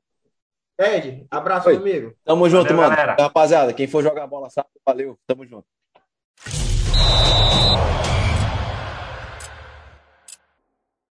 [0.79, 1.79] Ed, abraço Oi.
[1.79, 2.15] comigo.
[2.25, 2.97] Tamo junto, Valeu, mano.
[2.97, 3.17] Galera.
[3.21, 5.19] Rapaziada, quem for jogar bola sabe, valeu.
[5.27, 5.67] Tamo junto.